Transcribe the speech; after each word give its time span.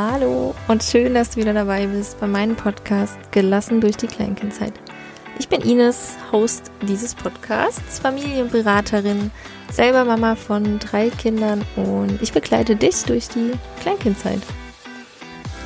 Hallo 0.00 0.54
und 0.68 0.84
schön, 0.84 1.14
dass 1.14 1.30
du 1.30 1.40
wieder 1.40 1.52
dabei 1.52 1.88
bist 1.88 2.20
bei 2.20 2.28
meinem 2.28 2.54
Podcast 2.54 3.18
Gelassen 3.32 3.80
durch 3.80 3.96
die 3.96 4.06
Kleinkindzeit. 4.06 4.72
Ich 5.40 5.48
bin 5.48 5.60
Ines, 5.60 6.16
Host 6.30 6.70
dieses 6.82 7.16
Podcasts, 7.16 7.98
Familienberaterin, 7.98 9.32
selber 9.72 10.04
Mama 10.04 10.36
von 10.36 10.78
drei 10.78 11.10
Kindern 11.10 11.64
und 11.74 12.22
ich 12.22 12.32
begleite 12.32 12.76
dich 12.76 13.06
durch 13.06 13.26
die 13.26 13.50
Kleinkindzeit. 13.80 14.38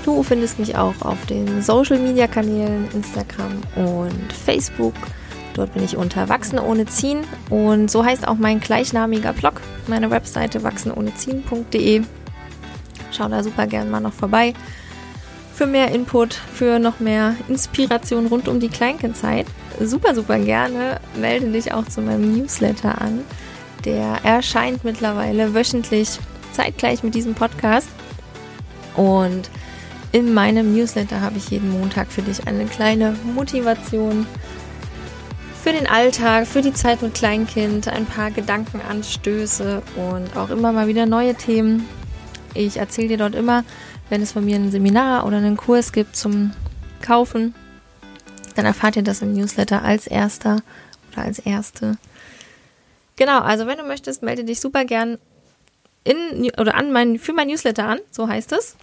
Du 0.03 0.23
findest 0.23 0.59
mich 0.59 0.77
auch 0.79 1.03
auf 1.03 1.27
den 1.27 1.61
Social 1.61 1.99
Media 1.99 2.27
Kanälen 2.27 2.89
Instagram 2.95 3.61
und 3.77 4.33
Facebook. 4.33 4.95
Dort 5.53 5.75
bin 5.75 5.85
ich 5.85 5.99
unter 5.99 6.31
Wachsen 6.31 6.59
ohne 6.59 6.87
Ziehen 6.87 7.21
und 7.51 7.91
so 7.91 8.03
heißt 8.03 8.27
auch 8.27 8.37
mein 8.37 8.61
gleichnamiger 8.61 9.35
Blog, 9.35 9.61
meine 9.89 10.11
Webseite 10.11 10.63
wachsenohneziehen.de. 10.63 12.05
Schau 13.13 13.29
da 13.29 13.43
super 13.43 13.67
gern 13.67 13.91
mal 13.91 14.01
noch 14.01 14.13
vorbei 14.13 14.55
für 15.55 15.67
mehr 15.67 15.93
Input, 15.93 16.35
für 16.35 16.79
noch 16.79 16.99
mehr 16.99 17.37
Inspiration 17.49 18.27
rund 18.27 18.49
um 18.49 18.59
die 18.59 18.69
Kleinkindzeit. 18.69 19.47
Super, 19.81 20.15
super 20.15 20.39
gerne 20.39 21.01
melde 21.21 21.53
dich 21.53 21.73
auch 21.73 21.87
zu 21.87 22.01
meinem 22.01 22.37
Newsletter 22.37 23.01
an. 23.01 23.21
Der 23.85 24.19
erscheint 24.25 24.85
mittlerweile 24.85 25.55
wöchentlich 25.55 26.19
zeitgleich 26.53 27.03
mit 27.03 27.15
diesem 27.15 27.35
Podcast. 27.35 27.89
Und 28.97 29.51
in 30.13 30.35
meinem 30.35 30.75
Newsletter 30.75 31.21
habe 31.21 31.39
ich 31.39 31.51
jeden 31.51 31.71
Montag 31.71 32.11
für 32.11 32.23
dich 32.23 32.47
eine 32.47 32.67
kleine 32.67 33.17
Motivation 33.35 34.27
für 35.63 35.73
den 35.73 35.87
Alltag, 35.87 36.47
für 36.49 36.61
die 36.61 36.73
Zeit 36.73 37.03
mit 37.03 37.15
Kleinkind, 37.15 37.87
ein 37.87 38.05
paar 38.05 38.33
Gedankenanstöße 38.33 39.81
und 39.95 40.37
auch 40.37 40.51
immer 40.51 40.73
mal 40.73 40.89
wieder 40.89 41.07
neue 41.07 41.37
Themen. 41.37 41.89
Ich 42.55 42.77
erzähle 42.77 43.09
dir 43.09 43.19
dort 43.19 43.35
immer, 43.35 43.65
wenn 44.11 44.23
es 44.23 44.33
von 44.33 44.45
mir 44.45 44.57
ein 44.57 44.71
Seminar 44.71 45.27
oder 45.27 45.39
einen 45.39 45.57
Kurs 45.57 45.93
gibt 45.93 46.17
zum 46.17 46.53
Kaufen, 47.01 47.55
dann 48.55 48.67
erfahrt 48.67 48.97
ihr 48.97 49.03
das 49.03 49.23
im 49.23 49.33
Newsletter 49.33 49.83
als 49.83 50.07
erster 50.07 50.63
oder 51.13 51.23
als 51.23 51.39
erste. 51.39 51.97
Genau, 53.17 53.41
also 53.41 53.67
wenn 53.67 53.79
du 53.79 53.85
möchtest, 53.85 54.23
melde 54.23 54.45
dich 54.45 54.61
super 54.61 54.85
gern 54.85 55.19
in 56.05 56.51
oder 56.59 56.75
an 56.75 56.93
mein, 56.93 57.19
für 57.19 57.33
mein 57.33 57.49
Newsletter 57.49 57.87
an, 57.87 58.01
so 58.11 58.29
heißt 58.29 58.53
es. 58.53 58.77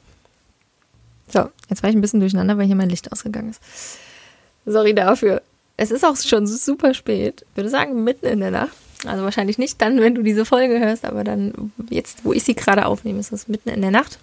So, 1.27 1.49
jetzt 1.69 1.83
war 1.83 1.89
ich 1.89 1.95
ein 1.95 2.01
bisschen 2.01 2.19
durcheinander, 2.19 2.57
weil 2.57 2.65
hier 2.65 2.75
mein 2.75 2.89
Licht 2.89 3.11
ausgegangen 3.11 3.51
ist. 3.51 3.61
Sorry 4.65 4.93
dafür. 4.93 5.41
Es 5.81 5.91
ist 5.91 6.03
auch 6.03 6.17
schon 6.17 6.45
super 6.45 6.93
spät. 6.93 7.45
Ich 7.49 7.55
würde 7.55 7.69
sagen, 7.69 8.03
mitten 8.03 8.25
in 8.25 8.41
der 8.41 8.51
Nacht. 8.51 8.75
Also 9.05 9.23
wahrscheinlich 9.23 9.57
nicht 9.57 9.81
dann, 9.81 10.01
wenn 10.01 10.13
du 10.13 10.23
diese 10.23 10.43
Folge 10.43 10.77
hörst, 10.77 11.05
aber 11.05 11.23
dann, 11.23 11.71
jetzt, 11.89 12.25
wo 12.25 12.33
ich 12.33 12.43
sie 12.43 12.53
gerade 12.53 12.85
aufnehme, 12.85 13.21
ist 13.21 13.31
es 13.31 13.47
mitten 13.47 13.69
in 13.69 13.81
der 13.81 13.91
Nacht. 13.91 14.19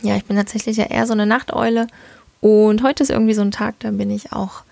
Ja, 0.00 0.16
ich 0.16 0.24
bin 0.24 0.34
tatsächlich 0.34 0.78
ja 0.78 0.86
eher 0.86 1.06
so 1.06 1.12
eine 1.12 1.26
Nachteule. 1.26 1.88
Und 2.40 2.82
heute 2.82 3.02
ist 3.02 3.10
irgendwie 3.10 3.34
so 3.34 3.42
ein 3.42 3.50
Tag, 3.50 3.74
da 3.80 3.90
bin 3.90 4.10
ich 4.10 4.32
auch 4.32 4.62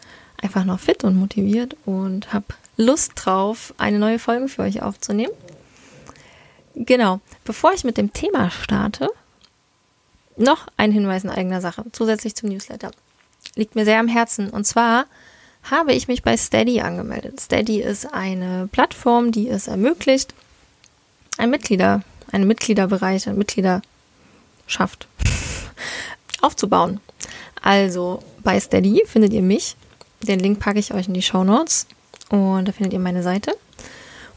einfach 0.41 0.65
noch 0.65 0.81
fit 0.81 1.05
und 1.05 1.17
motiviert 1.17 1.77
und 1.84 2.33
habe 2.33 2.47
Lust 2.79 3.12
drauf, 3.17 3.75
eine 3.77 3.98
neue 3.98 4.19
Folge 4.19 4.48
für 4.48 4.62
euch 4.62 4.81
aufzunehmen. 4.81 5.35
Genau, 6.75 7.20
bevor 7.45 7.75
ich 7.75 7.85
mit 7.85 7.98
dem 7.98 8.14
Thema 8.14 8.51
starte, 8.51 9.11
noch 10.39 10.67
ein 10.79 10.92
Hinweis 10.92 11.25
in 11.25 11.31
eigener 11.31 11.61
Sache, 11.61 11.85
zusätzlich 11.92 12.35
zum 12.37 12.48
Newsletter. 12.48 12.91
Liegt 13.55 13.75
mir 13.75 13.85
sehr 13.85 14.01
am 14.01 14.09
Herzen. 14.09 14.48
Und 14.48 14.64
zwar 14.64 15.05
habe 15.62 15.92
ich 15.92 16.08
mich 16.08 16.22
bei 16.22 16.36
Steady 16.36 16.80
angemeldet. 16.80 17.41
Steady 17.41 17.80
ist 17.80 18.12
eine 18.12 18.69
Plattform, 18.70 19.33
die 19.33 19.48
es 19.48 19.69
ermöglicht, 19.69 20.34
ein 21.39 21.50
Mitglieder, 21.50 22.02
einen 22.33 22.47
Mitgliederbereich, 22.47 23.27
eine 23.27 23.36
Mitgliederschaft 23.36 25.06
aufzubauen. 26.41 27.00
Also 27.62 28.22
bei 28.42 28.58
Steady 28.58 29.02
findet 29.06 29.33
ihr 29.33 29.42
mich. 29.42 29.77
Den 30.22 30.41
Link 30.41 30.61
packe 30.61 30.78
ich 30.78 30.92
euch 30.92 31.08
in 31.08 31.14
die 31.14 31.22
Show 31.22 31.44
Notes 31.44 31.86
und 32.30 32.67
da 32.67 32.73
findet 32.73 32.92
ihr 32.92 32.98
meine 32.98 33.23
Seite. 33.23 33.56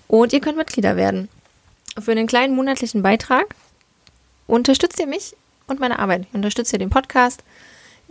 Und 0.07 0.33
ihr 0.33 0.41
könnt 0.41 0.57
Mitglieder 0.57 0.95
werden. 0.95 1.29
Für 1.99 2.11
einen 2.11 2.27
kleinen 2.27 2.55
monatlichen 2.55 3.01
Beitrag 3.01 3.55
unterstützt 4.47 4.99
ihr 4.99 5.07
mich 5.07 5.35
und 5.67 5.79
meine 5.79 5.99
Arbeit. 5.99 6.25
Ihr 6.31 6.35
unterstützt 6.35 6.73
ihr 6.73 6.79
den 6.79 6.89
Podcast, 6.89 7.43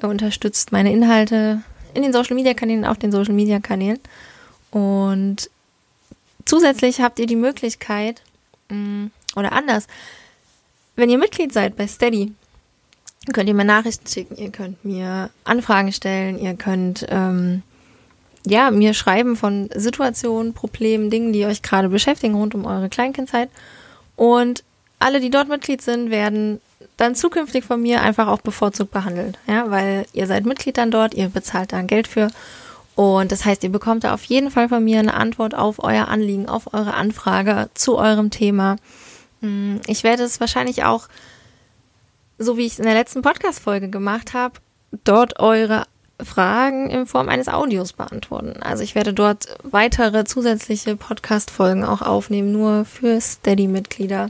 ihr 0.02 0.08
unterstützt 0.08 0.72
meine 0.72 0.92
Inhalte, 0.92 1.62
in 1.94 2.02
den 2.02 2.12
Social 2.12 2.34
Media 2.34 2.54
Kanälen, 2.54 2.84
auf 2.84 2.98
den 2.98 3.12
Social 3.12 3.34
Media 3.34 3.60
Kanälen. 3.60 4.00
Und 4.70 5.50
zusätzlich 6.44 7.00
habt 7.00 7.18
ihr 7.18 7.26
die 7.26 7.36
Möglichkeit, 7.36 8.22
mm, 8.68 9.06
oder 9.36 9.52
anders, 9.52 9.86
wenn 10.96 11.10
ihr 11.10 11.18
Mitglied 11.18 11.52
seid 11.52 11.76
bei 11.76 11.86
Steady, 11.86 12.32
könnt 13.32 13.48
ihr 13.48 13.54
mir 13.54 13.64
Nachrichten 13.64 14.06
schicken, 14.06 14.36
ihr 14.36 14.50
könnt 14.50 14.84
mir 14.84 15.30
Anfragen 15.44 15.92
stellen, 15.92 16.38
ihr 16.38 16.54
könnt 16.54 17.06
ähm, 17.08 17.62
ja 18.44 18.70
mir 18.70 18.94
schreiben 18.94 19.36
von 19.36 19.70
Situationen, 19.74 20.54
Problemen, 20.54 21.10
Dingen, 21.10 21.32
die 21.32 21.46
euch 21.46 21.62
gerade 21.62 21.88
beschäftigen 21.88 22.34
rund 22.34 22.54
um 22.54 22.66
eure 22.66 22.88
Kleinkindzeit. 22.88 23.48
Und 24.16 24.64
alle, 24.98 25.20
die 25.20 25.30
dort 25.30 25.48
Mitglied 25.48 25.82
sind, 25.82 26.10
werden 26.10 26.60
dann 26.96 27.14
zukünftig 27.14 27.64
von 27.64 27.80
mir 27.80 28.02
einfach 28.02 28.28
auch 28.28 28.40
bevorzugt 28.40 28.90
behandelt. 28.90 29.38
Ja, 29.46 29.70
weil 29.70 30.06
ihr 30.12 30.26
seid 30.26 30.44
Mitglied 30.44 30.78
dann 30.78 30.90
dort, 30.90 31.14
ihr 31.14 31.28
bezahlt 31.28 31.72
da 31.72 31.82
Geld 31.82 32.06
für. 32.06 32.28
Und 32.94 33.32
das 33.32 33.44
heißt, 33.44 33.64
ihr 33.64 33.72
bekommt 33.72 34.04
da 34.04 34.12
auf 34.12 34.24
jeden 34.24 34.50
Fall 34.50 34.68
von 34.68 34.84
mir 34.84 34.98
eine 34.98 35.14
Antwort 35.14 35.54
auf 35.54 35.82
euer 35.82 36.08
Anliegen, 36.08 36.48
auf 36.48 36.74
eure 36.74 36.94
Anfrage 36.94 37.70
zu 37.74 37.96
eurem 37.96 38.30
Thema. 38.30 38.76
Hm, 39.40 39.80
ich 39.86 40.04
werde 40.04 40.22
es 40.22 40.40
wahrscheinlich 40.40 40.84
auch, 40.84 41.08
so 42.38 42.56
wie 42.56 42.66
ich 42.66 42.74
es 42.74 42.78
in 42.78 42.84
der 42.84 42.94
letzten 42.94 43.22
Podcast-Folge 43.22 43.88
gemacht 43.88 44.34
habe, 44.34 44.54
dort 45.04 45.40
eure 45.40 45.84
Fragen 46.20 46.90
in 46.90 47.06
Form 47.06 47.28
eines 47.28 47.48
Audios 47.48 47.94
beantworten. 47.94 48.62
Also 48.62 48.82
ich 48.82 48.94
werde 48.94 49.12
dort 49.12 49.56
weitere 49.62 50.24
zusätzliche 50.24 50.96
Podcast-Folgen 50.96 51.84
auch 51.84 52.02
aufnehmen, 52.02 52.52
nur 52.52 52.84
für 52.84 53.20
Steady-Mitglieder. 53.20 54.28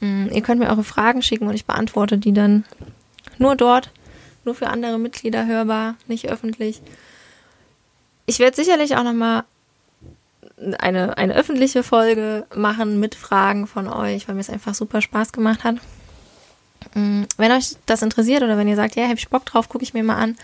Mm, 0.00 0.26
ihr 0.32 0.42
könnt 0.42 0.60
mir 0.60 0.68
eure 0.68 0.84
Fragen 0.84 1.22
schicken 1.22 1.48
und 1.48 1.54
ich 1.54 1.64
beantworte 1.64 2.18
die 2.18 2.32
dann 2.32 2.64
nur 3.38 3.56
dort, 3.56 3.90
nur 4.44 4.54
für 4.54 4.68
andere 4.68 4.98
Mitglieder 4.98 5.46
hörbar, 5.46 5.96
nicht 6.06 6.28
öffentlich. 6.28 6.80
Ich 8.26 8.38
werde 8.38 8.56
sicherlich 8.56 8.96
auch 8.96 9.02
nochmal 9.02 9.44
eine, 10.78 11.16
eine 11.16 11.34
öffentliche 11.34 11.82
Folge 11.82 12.46
machen 12.54 13.00
mit 13.00 13.14
Fragen 13.14 13.66
von 13.66 13.88
euch, 13.88 14.28
weil 14.28 14.34
mir 14.34 14.40
es 14.40 14.50
einfach 14.50 14.74
super 14.74 15.00
Spaß 15.00 15.32
gemacht 15.32 15.64
hat. 15.64 15.76
Mm, 16.94 17.24
wenn 17.36 17.52
euch 17.52 17.76
das 17.86 18.02
interessiert 18.02 18.42
oder 18.42 18.56
wenn 18.56 18.68
ihr 18.68 18.76
sagt, 18.76 18.96
ja, 18.96 19.08
hab 19.08 19.18
ich 19.18 19.28
Bock 19.28 19.44
drauf, 19.44 19.68
gucke 19.68 19.84
ich 19.84 19.94
mir 19.94 20.02
mal 20.02 20.16
an, 20.16 20.36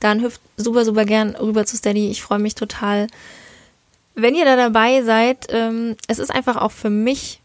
dann 0.00 0.22
hüpft 0.22 0.40
super, 0.56 0.84
super 0.84 1.04
gern 1.04 1.34
rüber 1.36 1.66
zu 1.66 1.76
Steady. 1.76 2.10
Ich 2.10 2.22
freue 2.22 2.38
mich 2.38 2.54
total, 2.54 3.06
wenn 4.14 4.34
ihr 4.34 4.44
da 4.44 4.56
dabei 4.56 5.02
seid. 5.02 5.46
Ähm, 5.50 5.96
es 6.08 6.18
ist 6.18 6.30
einfach 6.30 6.56
auch 6.56 6.72
für 6.72 6.90
mich 6.90 7.40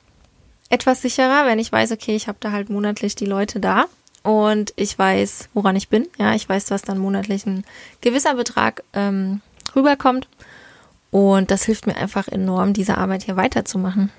etwas 0.70 1.02
sicherer, 1.02 1.46
wenn 1.46 1.60
ich 1.60 1.72
weiß, 1.72 1.92
okay, 1.92 2.16
ich 2.16 2.28
habe 2.28 2.38
da 2.40 2.52
halt 2.52 2.70
monatlich 2.70 3.16
die 3.16 3.26
Leute 3.26 3.60
da 3.60 3.86
und 4.24 4.74
ich 4.76 4.98
weiß, 4.98 5.50
woran 5.54 5.76
ich 5.76 5.90
bin. 5.90 6.08
Ja, 6.18 6.36
ich 6.36 6.48
weiß, 6.48 6.72
was 6.72 6.84
dann 6.84 7.00
monatlich 7.00 7.46
ein 7.46 7.64
gewisser 8.02 8.36
Betrag 8.36 8.84
ähm, 8.94 9.42
rüberkommt. 9.76 10.28
Und 11.12 11.50
das 11.50 11.64
hilft 11.64 11.88
mir 11.88 11.96
einfach 11.96 12.28
enorm, 12.28 12.74
diese 12.74 12.98
Arbeit 12.98 13.24
hier 13.24 13.36
weiterzumachen. 13.36 14.12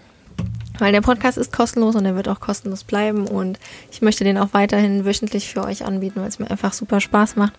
Weil 0.78 0.92
der 0.92 1.02
Podcast 1.02 1.38
ist 1.38 1.52
kostenlos 1.52 1.94
und 1.94 2.04
er 2.06 2.16
wird 2.16 2.28
auch 2.28 2.40
kostenlos 2.40 2.82
bleiben. 2.82 3.28
Und 3.28 3.60
ich 3.92 4.02
möchte 4.02 4.24
den 4.24 4.38
auch 4.38 4.48
weiterhin 4.52 5.04
wöchentlich 5.04 5.52
für 5.52 5.62
euch 5.64 5.84
anbieten, 5.84 6.20
weil 6.20 6.28
es 6.28 6.38
mir 6.38 6.50
einfach 6.50 6.72
super 6.72 7.00
Spaß 7.00 7.36
macht. 7.36 7.52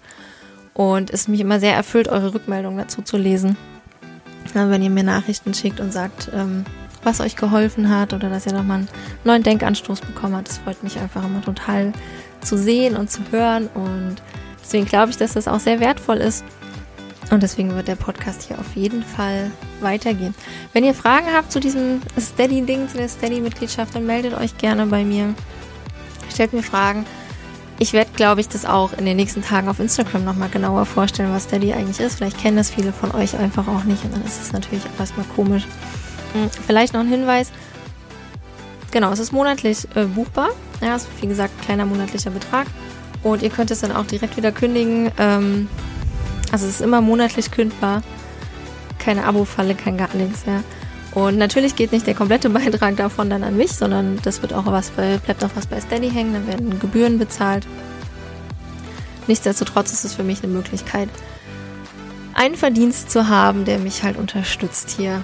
Und 0.73 1.11
es 1.11 1.27
mich 1.27 1.39
immer 1.39 1.59
sehr 1.59 1.75
erfüllt, 1.75 2.07
eure 2.07 2.33
Rückmeldungen 2.33 2.79
dazu 2.79 3.01
zu 3.01 3.17
lesen. 3.17 3.55
wenn 4.53 4.81
ihr 4.81 4.89
mir 4.89 5.03
Nachrichten 5.03 5.53
schickt 5.53 5.79
und 5.79 5.93
sagt, 5.93 6.29
ähm, 6.33 6.65
was 7.03 7.19
euch 7.19 7.35
geholfen 7.35 7.89
hat 7.89 8.13
oder 8.13 8.29
dass 8.29 8.45
ihr 8.45 8.53
nochmal 8.53 8.79
einen 8.79 8.89
neuen 9.23 9.43
Denkanstoß 9.43 10.01
bekommen 10.01 10.35
habt. 10.35 10.49
Das 10.49 10.59
freut 10.59 10.83
mich 10.83 10.99
einfach 10.99 11.25
immer 11.25 11.41
total 11.41 11.93
zu 12.41 12.57
sehen 12.57 12.95
und 12.97 13.09
zu 13.09 13.21
hören 13.31 13.67
und 13.73 14.15
deswegen 14.63 14.85
glaube 14.85 15.11
ich, 15.11 15.17
dass 15.17 15.33
das 15.33 15.47
auch 15.47 15.59
sehr 15.59 15.79
wertvoll 15.79 16.17
ist. 16.17 16.43
Und 17.29 17.43
deswegen 17.43 17.73
wird 17.75 17.87
der 17.87 17.95
Podcast 17.95 18.43
hier 18.43 18.59
auf 18.59 18.75
jeden 18.75 19.03
Fall 19.03 19.51
weitergehen. 19.79 20.35
Wenn 20.73 20.83
ihr 20.83 20.93
Fragen 20.93 21.27
habt 21.33 21.49
zu 21.49 21.61
diesem 21.61 22.01
Steady-Ding, 22.19 22.89
zu 22.89 22.97
der 22.97 23.07
Steady-Mitgliedschaft, 23.07 23.95
dann 23.95 24.05
meldet 24.05 24.33
euch 24.33 24.57
gerne 24.57 24.85
bei 24.87 25.05
mir. 25.05 25.33
Stellt 26.29 26.51
mir 26.51 26.61
Fragen. 26.61 27.05
Ich 27.79 27.93
werde, 27.93 28.11
glaube 28.15 28.41
ich, 28.41 28.49
das 28.49 28.65
auch 28.65 28.91
in 28.93 29.05
den 29.05 29.15
nächsten 29.15 29.41
Tagen 29.41 29.69
auf 29.69 29.79
Instagram 29.79 30.25
nochmal 30.25 30.49
genauer 30.49 30.85
vorstellen, 30.85 31.33
was 31.33 31.45
Steady 31.45 31.73
eigentlich 31.73 32.01
ist. 32.01 32.17
Vielleicht 32.17 32.37
kennen 32.37 32.57
das 32.57 32.69
viele 32.69 32.91
von 32.91 33.11
euch 33.15 33.37
einfach 33.37 33.67
auch 33.67 33.85
nicht 33.85 34.03
und 34.03 34.13
dann 34.13 34.25
ist 34.25 34.41
es 34.41 34.51
natürlich 34.51 34.83
erstmal 34.99 35.25
komisch. 35.35 35.65
Hm, 36.33 36.49
vielleicht 36.65 36.93
noch 36.93 37.01
ein 37.01 37.07
Hinweis. 37.07 37.51
Genau, 38.91 39.11
es 39.11 39.19
ist 39.19 39.31
monatlich 39.31 39.87
äh, 39.95 40.05
buchbar. 40.05 40.49
Ja, 40.81 40.95
ist 40.95 41.07
wie 41.21 41.27
gesagt 41.27 41.61
kleiner 41.61 41.85
monatlicher 41.85 42.31
Betrag. 42.31 42.67
Und 43.23 43.41
ihr 43.41 43.49
könnt 43.49 43.71
es 43.71 43.81
dann 43.81 43.91
auch 43.91 44.05
direkt 44.05 44.35
wieder 44.37 44.51
kündigen. 44.51 45.11
Ähm, 45.17 45.69
also 46.51 46.65
es 46.65 46.75
ist 46.75 46.81
immer 46.81 47.01
monatlich 47.01 47.51
kündbar. 47.51 48.01
Keine 48.99 49.25
Abo-Falle, 49.25 49.75
kein 49.75 49.97
gar 49.97 50.13
nichts, 50.13 50.43
ja. 50.45 50.63
Und 51.13 51.37
natürlich 51.37 51.75
geht 51.75 51.91
nicht 51.91 52.07
der 52.07 52.15
komplette 52.15 52.49
Beitrag 52.51 52.97
davon 52.97 53.29
dann 53.29 53.43
an 53.43 53.57
mich, 53.57 53.73
sondern 53.73 54.19
das 54.23 54.41
wird 54.41 54.53
auch 54.53 54.65
was 54.65 54.91
bei, 54.91 55.17
bleibt 55.17 55.43
auch 55.43 55.51
was 55.55 55.67
bei 55.67 55.79
Steady 55.79 56.09
hängen, 56.09 56.33
dann 56.33 56.47
werden 56.47 56.79
Gebühren 56.79 57.17
bezahlt. 57.17 57.65
Nichtsdestotrotz 59.27 59.93
ist 59.93 60.03
es 60.03 60.13
für 60.13 60.23
mich 60.23 60.43
eine 60.43 60.51
Möglichkeit, 60.51 61.09
einen 62.33 62.55
Verdienst 62.55 63.11
zu 63.11 63.27
haben, 63.27 63.65
der 63.65 63.77
mich 63.77 64.03
halt 64.03 64.17
unterstützt 64.17 64.89
hier 64.89 65.21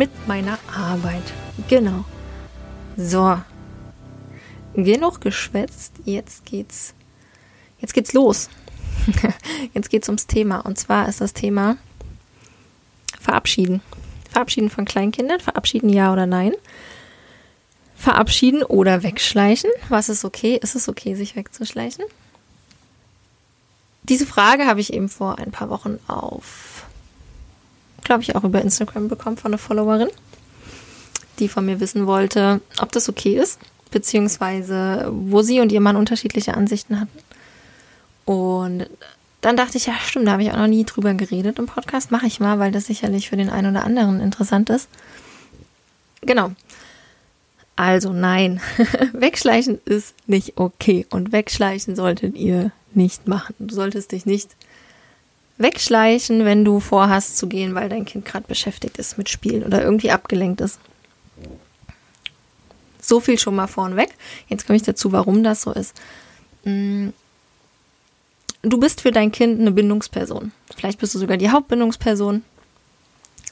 mit 0.00 0.26
meiner 0.26 0.58
Arbeit. 0.74 1.22
Genau. 1.68 2.06
So. 2.96 3.38
Genug 4.74 5.20
geschwätzt. 5.20 5.92
Jetzt 6.06 6.46
geht's. 6.46 6.94
Jetzt 7.80 7.92
geht's 7.92 8.14
los. 8.14 8.48
jetzt 9.74 9.90
geht's 9.90 10.08
ums 10.08 10.26
Thema. 10.26 10.60
Und 10.60 10.78
zwar 10.78 11.06
ist 11.06 11.20
das 11.20 11.34
Thema 11.34 11.76
Verabschieden. 13.20 13.82
Verabschieden 14.30 14.70
von 14.70 14.86
Kleinkindern. 14.86 15.38
Verabschieden 15.38 15.90
ja 15.90 16.14
oder 16.14 16.24
nein. 16.24 16.54
Verabschieden 17.94 18.62
oder 18.62 19.02
wegschleichen. 19.02 19.70
Was 19.90 20.08
ist 20.08 20.24
okay? 20.24 20.58
Ist 20.62 20.76
es 20.76 20.88
okay, 20.88 21.14
sich 21.14 21.36
wegzuschleichen? 21.36 22.06
Diese 24.04 24.24
Frage 24.24 24.64
habe 24.64 24.80
ich 24.80 24.94
eben 24.94 25.10
vor 25.10 25.38
ein 25.38 25.50
paar 25.50 25.68
Wochen 25.68 25.98
auf, 26.06 26.79
glaube 28.10 28.24
ich, 28.24 28.34
auch 28.34 28.42
über 28.42 28.60
Instagram 28.60 29.06
bekommen 29.06 29.36
von 29.36 29.52
einer 29.52 29.58
Followerin, 29.58 30.08
die 31.38 31.46
von 31.46 31.64
mir 31.64 31.78
wissen 31.78 32.08
wollte, 32.08 32.60
ob 32.80 32.90
das 32.90 33.08
okay 33.08 33.38
ist, 33.38 33.60
beziehungsweise 33.92 35.08
wo 35.12 35.42
sie 35.42 35.60
und 35.60 35.70
ihr 35.70 35.80
Mann 35.80 35.94
unterschiedliche 35.94 36.54
Ansichten 36.54 36.98
hatten. 36.98 37.16
Und 38.24 38.86
dann 39.42 39.56
dachte 39.56 39.76
ich, 39.76 39.86
ja, 39.86 39.94
stimmt, 40.04 40.26
da 40.26 40.32
habe 40.32 40.42
ich 40.42 40.50
auch 40.50 40.56
noch 40.56 40.66
nie 40.66 40.84
drüber 40.84 41.14
geredet 41.14 41.60
im 41.60 41.66
Podcast. 41.66 42.10
Mache 42.10 42.26
ich 42.26 42.40
mal, 42.40 42.58
weil 42.58 42.72
das 42.72 42.86
sicherlich 42.86 43.28
für 43.28 43.36
den 43.36 43.48
einen 43.48 43.76
oder 43.76 43.84
anderen 43.84 44.18
interessant 44.18 44.70
ist. 44.70 44.88
Genau. 46.22 46.50
Also 47.76 48.12
nein, 48.12 48.60
wegschleichen 49.12 49.78
ist 49.84 50.16
nicht 50.26 50.54
okay 50.56 51.06
und 51.10 51.30
wegschleichen 51.30 51.94
solltet 51.94 52.34
ihr 52.34 52.72
nicht 52.92 53.28
machen. 53.28 53.54
Du 53.60 53.72
solltest 53.72 54.10
dich 54.10 54.26
nicht 54.26 54.56
wegschleichen, 55.60 56.44
wenn 56.44 56.64
du 56.64 56.80
vorhast 56.80 57.36
zu 57.36 57.46
gehen, 57.46 57.74
weil 57.74 57.88
dein 57.88 58.04
Kind 58.04 58.24
gerade 58.24 58.46
beschäftigt 58.46 58.98
ist 58.98 59.18
mit 59.18 59.28
Spielen 59.28 59.62
oder 59.62 59.82
irgendwie 59.82 60.10
abgelenkt 60.10 60.60
ist. 60.60 60.80
So 63.00 63.20
viel 63.20 63.38
schon 63.38 63.56
mal 63.56 63.66
vorneweg. 63.66 64.10
Jetzt 64.48 64.66
komme 64.66 64.76
ich 64.76 64.82
dazu, 64.82 65.12
warum 65.12 65.42
das 65.42 65.62
so 65.62 65.72
ist. 65.72 65.94
Mm. 66.64 67.08
Du 68.62 68.78
bist 68.78 69.00
für 69.00 69.10
dein 69.10 69.32
Kind 69.32 69.58
eine 69.58 69.70
Bindungsperson. 69.70 70.52
Vielleicht 70.76 70.98
bist 70.98 71.14
du 71.14 71.18
sogar 71.18 71.38
die 71.38 71.48
Hauptbindungsperson. 71.48 72.44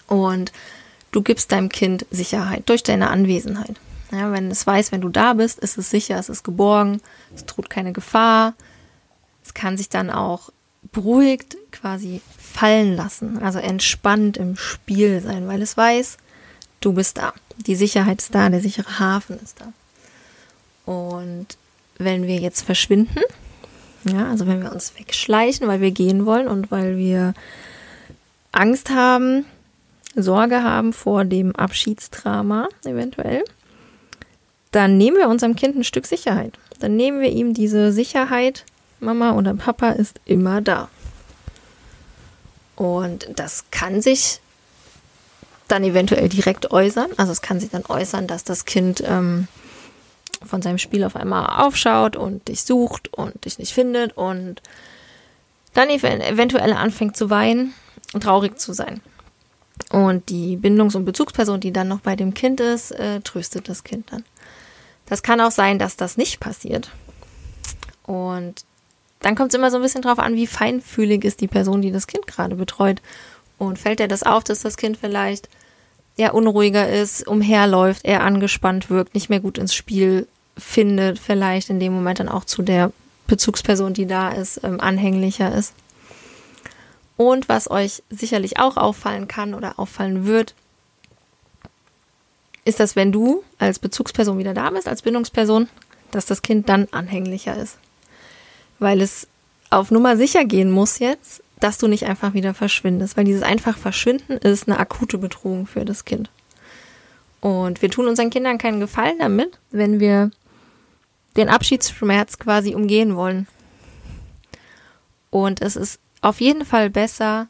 Und 0.07 0.53
du 1.13 1.23
gibst 1.23 1.51
deinem 1.51 1.71
Kind 1.71 2.07
Sicherheit 2.11 2.69
durch 2.69 2.83
deine 2.83 3.09
Anwesenheit. 3.09 3.77
Ja, 4.13 4.33
wenn 4.33 4.51
es 4.51 4.67
weiß, 4.67 4.93
wenn 4.93 5.01
du 5.01 5.09
da 5.09 5.35
bist, 5.35 5.59
ist 5.59 5.79
es 5.79 5.91
sicher, 5.91 6.19
es 6.19 6.29
ist 6.29 6.43
geborgen, 6.45 7.01
es 7.35 7.45
droht 7.45 7.69
keine 7.69 7.93
Gefahr, 7.93 8.55
es 9.45 9.53
kann 9.53 9.77
sich 9.77 9.89
dann 9.89 10.11
auch 10.11 10.51
beruhigt 10.93 11.57
quasi 11.71 12.21
fallen 12.39 12.97
lassen, 12.97 13.39
also 13.39 13.59
entspannt 13.59 14.37
im 14.37 14.57
Spiel 14.57 15.21
sein, 15.21 15.47
weil 15.47 15.63
es 15.63 15.77
weiß, 15.77 16.17
du 16.81 16.93
bist 16.93 17.19
da. 17.19 17.33
Die 17.67 17.75
Sicherheit 17.75 18.21
ist 18.21 18.35
da, 18.35 18.49
der 18.49 18.61
sichere 18.61 18.99
Hafen 18.99 19.39
ist 19.43 19.61
da. 19.61 19.73
Und 20.91 21.47
wenn 21.99 22.27
wir 22.27 22.37
jetzt 22.37 22.63
verschwinden, 22.63 23.21
ja, 24.05 24.31
also 24.31 24.47
wenn 24.47 24.63
wir 24.63 24.73
uns 24.73 24.95
wegschleichen, 24.99 25.67
weil 25.67 25.81
wir 25.81 25.91
gehen 25.91 26.25
wollen 26.25 26.49
und 26.49 26.71
weil 26.71 26.97
wir 26.97 27.35
Angst 28.53 28.91
haben, 28.91 29.45
Sorge 30.15 30.63
haben 30.63 30.93
vor 30.93 31.25
dem 31.25 31.55
Abschiedsdrama 31.55 32.69
eventuell, 32.85 33.45
dann 34.71 34.97
nehmen 34.97 35.17
wir 35.17 35.29
unserem 35.29 35.57
Kind 35.57 35.77
ein 35.77 35.85
Stück 35.85 36.07
Sicherheit. 36.07 36.59
Dann 36.81 36.97
nehmen 36.97 37.21
wir 37.21 37.31
ihm 37.31 37.55
diese 37.55 37.93
Sicherheit, 37.93 38.65
Mama 39.01 39.33
oder 39.33 39.55
Papa 39.55 39.91
ist 39.91 40.21
immer 40.25 40.61
da. 40.61 40.89
Und 42.77 43.29
das 43.37 43.65
kann 43.71 44.03
sich 44.03 44.41
dann 45.67 45.85
eventuell 45.85 46.29
direkt 46.29 46.71
äußern. 46.71 47.11
Also 47.17 47.33
es 47.33 47.43
kann 47.43 47.61
sich 47.61 47.71
dann 47.71 47.85
äußern, 47.87 48.27
dass 48.27 48.45
das 48.45 48.65
Kind 48.65 49.03
ähm, 49.07 49.49
von 50.45 50.63
seinem 50.63 50.79
Spiel 50.79 51.05
auf 51.05 51.17
einmal 51.17 51.47
aufschaut 51.61 52.17
und 52.17 52.49
dich 52.49 52.63
sucht 52.63 53.13
und 53.13 53.45
dich 53.45 53.59
nicht 53.59 53.73
findet 53.73 54.17
und 54.17 54.63
dann 55.75 55.91
eventuell 55.91 56.73
anfängt 56.73 57.17
zu 57.17 57.31
weinen 57.31 57.75
und 58.13 58.23
traurig 58.23 58.59
zu 58.59 58.73
sein. 58.73 59.01
Und 59.91 60.29
die 60.29 60.57
Bindungs- 60.57 60.97
und 60.97 61.05
Bezugsperson, 61.05 61.61
die 61.61 61.73
dann 61.73 61.89
noch 61.89 62.01
bei 62.01 62.17
dem 62.17 62.35
Kind 62.35 62.61
ist, 62.61 62.91
äh, 62.93 63.21
tröstet 63.21 63.69
das 63.69 63.85
Kind 63.85 64.13
dann. 64.13 64.25
Das 65.07 65.23
kann 65.23 65.41
auch 65.41 65.51
sein, 65.51 65.79
dass 65.79 65.97
das 65.97 66.17
nicht 66.17 66.41
passiert. 66.41 66.91
Und 68.05 68.65
dann 69.21 69.35
kommt 69.35 69.53
es 69.53 69.59
immer 69.59 69.71
so 69.71 69.77
ein 69.77 69.83
bisschen 69.83 70.03
drauf 70.03 70.19
an, 70.19 70.35
wie 70.35 70.47
feinfühlig 70.47 71.25
ist 71.25 71.41
die 71.41 71.49
Person, 71.49 71.83
die 71.83 71.91
das 71.91 72.07
Kind 72.07 72.27
gerade 72.27 72.57
betreut. 72.57 73.03
Und 73.59 73.79
fällt 73.79 73.99
dir 73.99 74.09
das 74.09 74.23
auf, 74.23 74.45
dass 74.45 74.61
das 74.61 74.77
Kind 74.77 74.97
vielleicht 74.97 75.49
eher 76.17 76.35
unruhiger 76.35 76.89
ist, 76.89 77.27
umherläuft, 77.27 78.05
eher 78.05 78.23
angespannt 78.23 78.91
wirkt, 78.91 79.15
nicht 79.15 79.29
mehr 79.29 79.41
gut 79.41 79.59
ins 79.59 79.75
Spiel 79.75 80.29
findet, 80.57 81.19
vielleicht 81.19 81.71
in 81.71 81.81
dem 81.81 81.93
Moment 81.93 82.21
dann 82.21 82.29
auch 82.29 82.45
zu 82.45 82.63
der 82.63 82.93
Bezugsperson, 83.27 83.95
die 83.95 84.07
da 84.07 84.31
ist, 84.31 84.61
ähm, 84.63 84.81
anhänglicher 84.81 85.55
ist. 85.55 85.75
Und 87.17 87.49
was 87.49 87.71
euch 87.71 88.03
sicherlich 88.11 88.59
auch 88.61 88.77
auffallen 88.77 89.27
kann 89.27 89.55
oder 89.55 89.79
auffallen 89.79 90.25
wird, 90.25 90.55
ist, 92.65 92.79
dass 92.79 92.95
wenn 92.95 93.11
du 93.11 93.43
als 93.59 93.81
Bezugsperson 93.81 94.39
wieder 94.39 94.55
da 94.55 94.71
bist, 94.71 94.89
als 94.89 95.03
Bindungsperson, 95.03 95.69
dass 96.13 96.27
das 96.27 96.43
Kind 96.43 96.69
dann 96.69 96.87
anhänglicher 96.93 97.57
ist 97.57 97.79
weil 98.79 99.01
es 99.01 99.27
auf 99.71 99.91
Nummer 99.91 100.17
sicher 100.17 100.45
gehen 100.45 100.71
muss 100.71 100.99
jetzt, 100.99 101.43
dass 101.61 101.79
du 101.79 101.89
nicht 101.89 102.05
einfach 102.07 102.35
wieder 102.35 102.55
verschwindest, 102.55 103.17
weil 103.17 103.25
dieses 103.25 103.43
einfach 103.43 103.77
Verschwinden 103.77 104.35
ist 104.39 104.69
eine 104.69 104.79
akute 104.79 105.19
Bedrohung 105.19 105.67
für 105.67 105.85
das 105.85 106.05
Kind. 106.05 106.31
Und 107.41 107.83
wir 107.83 107.91
tun 107.91 108.09
unseren 108.09 108.31
Kindern 108.31 108.59
keinen 108.59 108.81
Gefallen 108.81 109.19
damit, 109.19 109.59
wenn 109.71 110.01
wir 110.01 110.31
den 111.37 111.49
Abschiedsschmerz 111.49 112.39
quasi 112.39 112.75
umgehen 112.75 113.17
wollen. 113.17 113.47
Und 115.31 115.61
es 115.61 115.77
ist 115.77 116.01
auf 116.21 116.41
jeden 116.41 116.65
Fall 116.65 116.91
besser, 116.91 117.49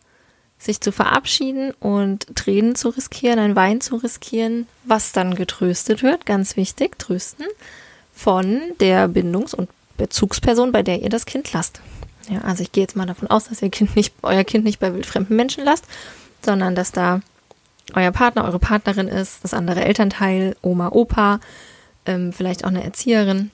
sich 0.58 0.80
zu 0.80 0.90
verabschieden 0.90 1.70
und 1.78 2.34
Tränen 2.34 2.74
zu 2.74 2.88
riskieren, 2.88 3.38
ein 3.38 3.56
Wein 3.56 3.80
zu 3.80 3.96
riskieren, 3.96 4.66
was 4.84 5.12
dann 5.12 5.36
getröstet 5.36 6.02
wird, 6.02 6.26
ganz 6.26 6.56
wichtig, 6.56 6.98
trösten, 6.98 7.46
von 8.12 8.60
der 8.80 9.08
Bindungs- 9.08 9.54
und 9.54 9.70
Bezugsperson, 9.98 10.72
bei 10.72 10.82
der 10.82 11.02
ihr 11.02 11.10
das 11.10 11.26
Kind 11.26 11.52
lasst. 11.52 11.80
Ja, 12.30 12.40
also 12.40 12.62
ich 12.62 12.72
gehe 12.72 12.82
jetzt 12.82 12.96
mal 12.96 13.06
davon 13.06 13.28
aus, 13.28 13.44
dass 13.44 13.60
ihr 13.60 13.70
Kind 13.70 13.96
nicht, 13.96 14.14
euer 14.22 14.44
Kind 14.44 14.64
nicht 14.64 14.80
bei 14.80 14.94
wildfremden 14.94 15.36
Menschen 15.36 15.64
lasst, 15.64 15.84
sondern 16.42 16.74
dass 16.74 16.92
da 16.92 17.20
euer 17.94 18.12
Partner, 18.12 18.44
eure 18.44 18.58
Partnerin 18.58 19.08
ist, 19.08 19.44
das 19.44 19.54
andere 19.54 19.84
Elternteil, 19.84 20.56
Oma, 20.62 20.88
Opa, 20.88 21.40
ähm, 22.06 22.32
vielleicht 22.32 22.64
auch 22.64 22.68
eine 22.68 22.84
Erzieherin 22.84 23.50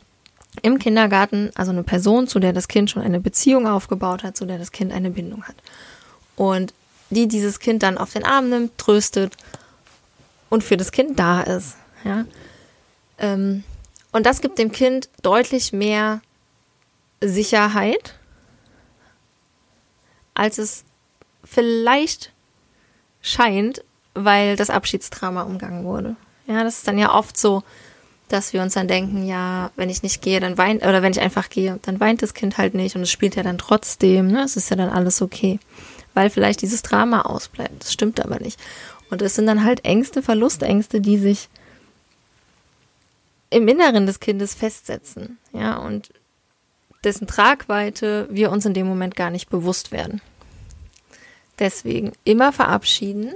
im 0.63 0.79
Kindergarten, 0.79 1.51
also 1.55 1.73
eine 1.73 1.83
Person, 1.83 2.29
zu 2.29 2.39
der 2.39 2.53
das 2.53 2.69
Kind 2.69 2.91
schon 2.91 3.03
eine 3.03 3.21
Beziehung 3.21 3.67
aufgebaut 3.67 4.23
hat, 4.23 4.37
zu 4.37 4.45
der 4.45 4.59
das 4.59 4.73
Kind 4.73 4.93
eine 4.93 5.11
Bindung 5.11 5.45
hat. 5.45 5.57
Und 6.37 6.75
die 7.11 7.29
dieses 7.29 7.61
Kind 7.61 7.83
dann 7.83 7.99
auf 7.99 8.13
den 8.13 8.25
Arm 8.25 8.49
nimmt, 8.49 8.77
tröstet 8.79 9.37
und 10.49 10.65
für 10.65 10.77
das 10.77 10.93
Kind 10.93 11.19
da 11.19 11.43
ist. 11.43 11.77
Ja. 12.05 12.25
Ähm, 13.19 13.65
und 14.13 14.27
das 14.27 14.41
gibt 14.41 14.59
dem 14.59 14.73
Kind 14.73 15.09
deutlich 15.23 15.73
mehr 15.73 16.21
Sicherheit, 17.29 18.19
als 20.35 20.59
es 20.59 20.85
vielleicht 21.45 22.33
scheint, 23.23 23.85
weil 24.15 24.57
das 24.57 24.71
Abschiedsdrama 24.71 25.43
umgangen 25.43 25.85
wurde. 25.85 26.17
Ja, 26.47 26.63
das 26.65 26.79
ist 26.79 26.89
dann 26.89 26.99
ja 26.99 27.15
oft 27.15 27.37
so, 27.37 27.63
dass 28.29 28.53
wir 28.53 28.63
uns 28.63 28.75
dann 28.75 28.89
denken, 28.89 29.27
ja, 29.27 29.71
wenn 29.77 29.91
ich 29.91 30.03
nicht 30.03 30.23
gehe, 30.23 30.41
dann 30.41 30.59
weint, 30.59 30.83
oder 30.83 31.03
wenn 31.03 31.13
ich 31.13 31.21
einfach 31.21 31.49
gehe, 31.51 31.79
dann 31.83 32.01
weint 32.01 32.23
das 32.23 32.35
Kind 32.35 32.59
halt 32.59 32.75
nicht 32.75 32.97
und 32.97 33.03
es 33.03 33.11
spielt 33.11 33.37
ja 33.37 33.43
dann 33.43 33.59
trotzdem, 33.59 34.29
ne? 34.29 34.43
Es 34.43 34.57
ist 34.57 34.71
ja 34.71 34.77
dann 34.77 34.91
alles 34.91 35.23
okay. 35.23 35.59
Weil 36.15 36.31
vielleicht 36.31 36.63
dieses 36.63 36.83
Drama 36.83 37.23
ausbleibt. 37.23 37.83
Das 37.83 37.93
stimmt 37.93 38.25
aber 38.25 38.39
nicht. 38.39 38.59
Und 39.11 39.21
es 39.21 39.35
sind 39.35 39.47
dann 39.47 39.65
halt 39.65 39.85
Ängste, 39.85 40.23
Verlustängste, 40.23 41.01
die 41.01 41.19
sich 41.19 41.49
im 43.51 43.69
Inneren 43.69 44.07
des 44.07 44.21
Kindes 44.21 44.55
festsetzen. 44.55 45.39
Ja, 45.53 45.77
und 45.77 46.11
dessen 47.05 47.27
Tragweite 47.27 48.29
wir 48.31 48.51
uns 48.51 48.65
in 48.65 48.75
dem 48.75 48.87
Moment 48.87 49.17
gar 49.17 49.31
nicht 49.31 49.51
bewusst 49.51 49.93
werden. 49.93 50.21
Deswegen 51.59 52.13
immer 52.25 52.53
verabschieden. 52.53 53.33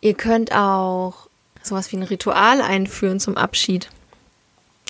Ihr 0.00 0.14
könnt 0.14 0.52
auch 0.52 1.28
sowas 1.62 1.92
wie 1.92 1.96
ein 1.96 2.02
Ritual 2.02 2.62
einführen 2.62 3.20
zum 3.20 3.36
Abschied. 3.36 3.90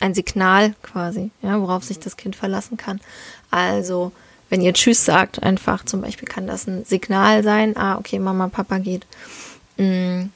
Ein 0.01 0.15
Signal 0.15 0.75
quasi, 0.83 1.31
ja, 1.43 1.61
worauf 1.61 1.85
sich 1.85 1.99
das 1.99 2.17
Kind 2.17 2.37
verlassen 2.37 2.77
kann. 2.77 3.01
Also, 3.51 4.13
wenn 4.51 4.61
ihr 4.61 4.75
Tschüss 4.75 5.05
sagt, 5.05 5.43
einfach 5.43 5.85
zum 5.85 6.03
Beispiel 6.03 6.29
kann 6.29 6.47
das 6.47 6.67
ein 6.67 6.85
Signal 6.85 7.43
sein, 7.43 7.77
ah, 7.77 7.97
okay, 7.97 8.19
Mama, 8.19 8.49
Papa 8.49 8.79
geht. 8.79 9.07
Mm. 9.79 10.27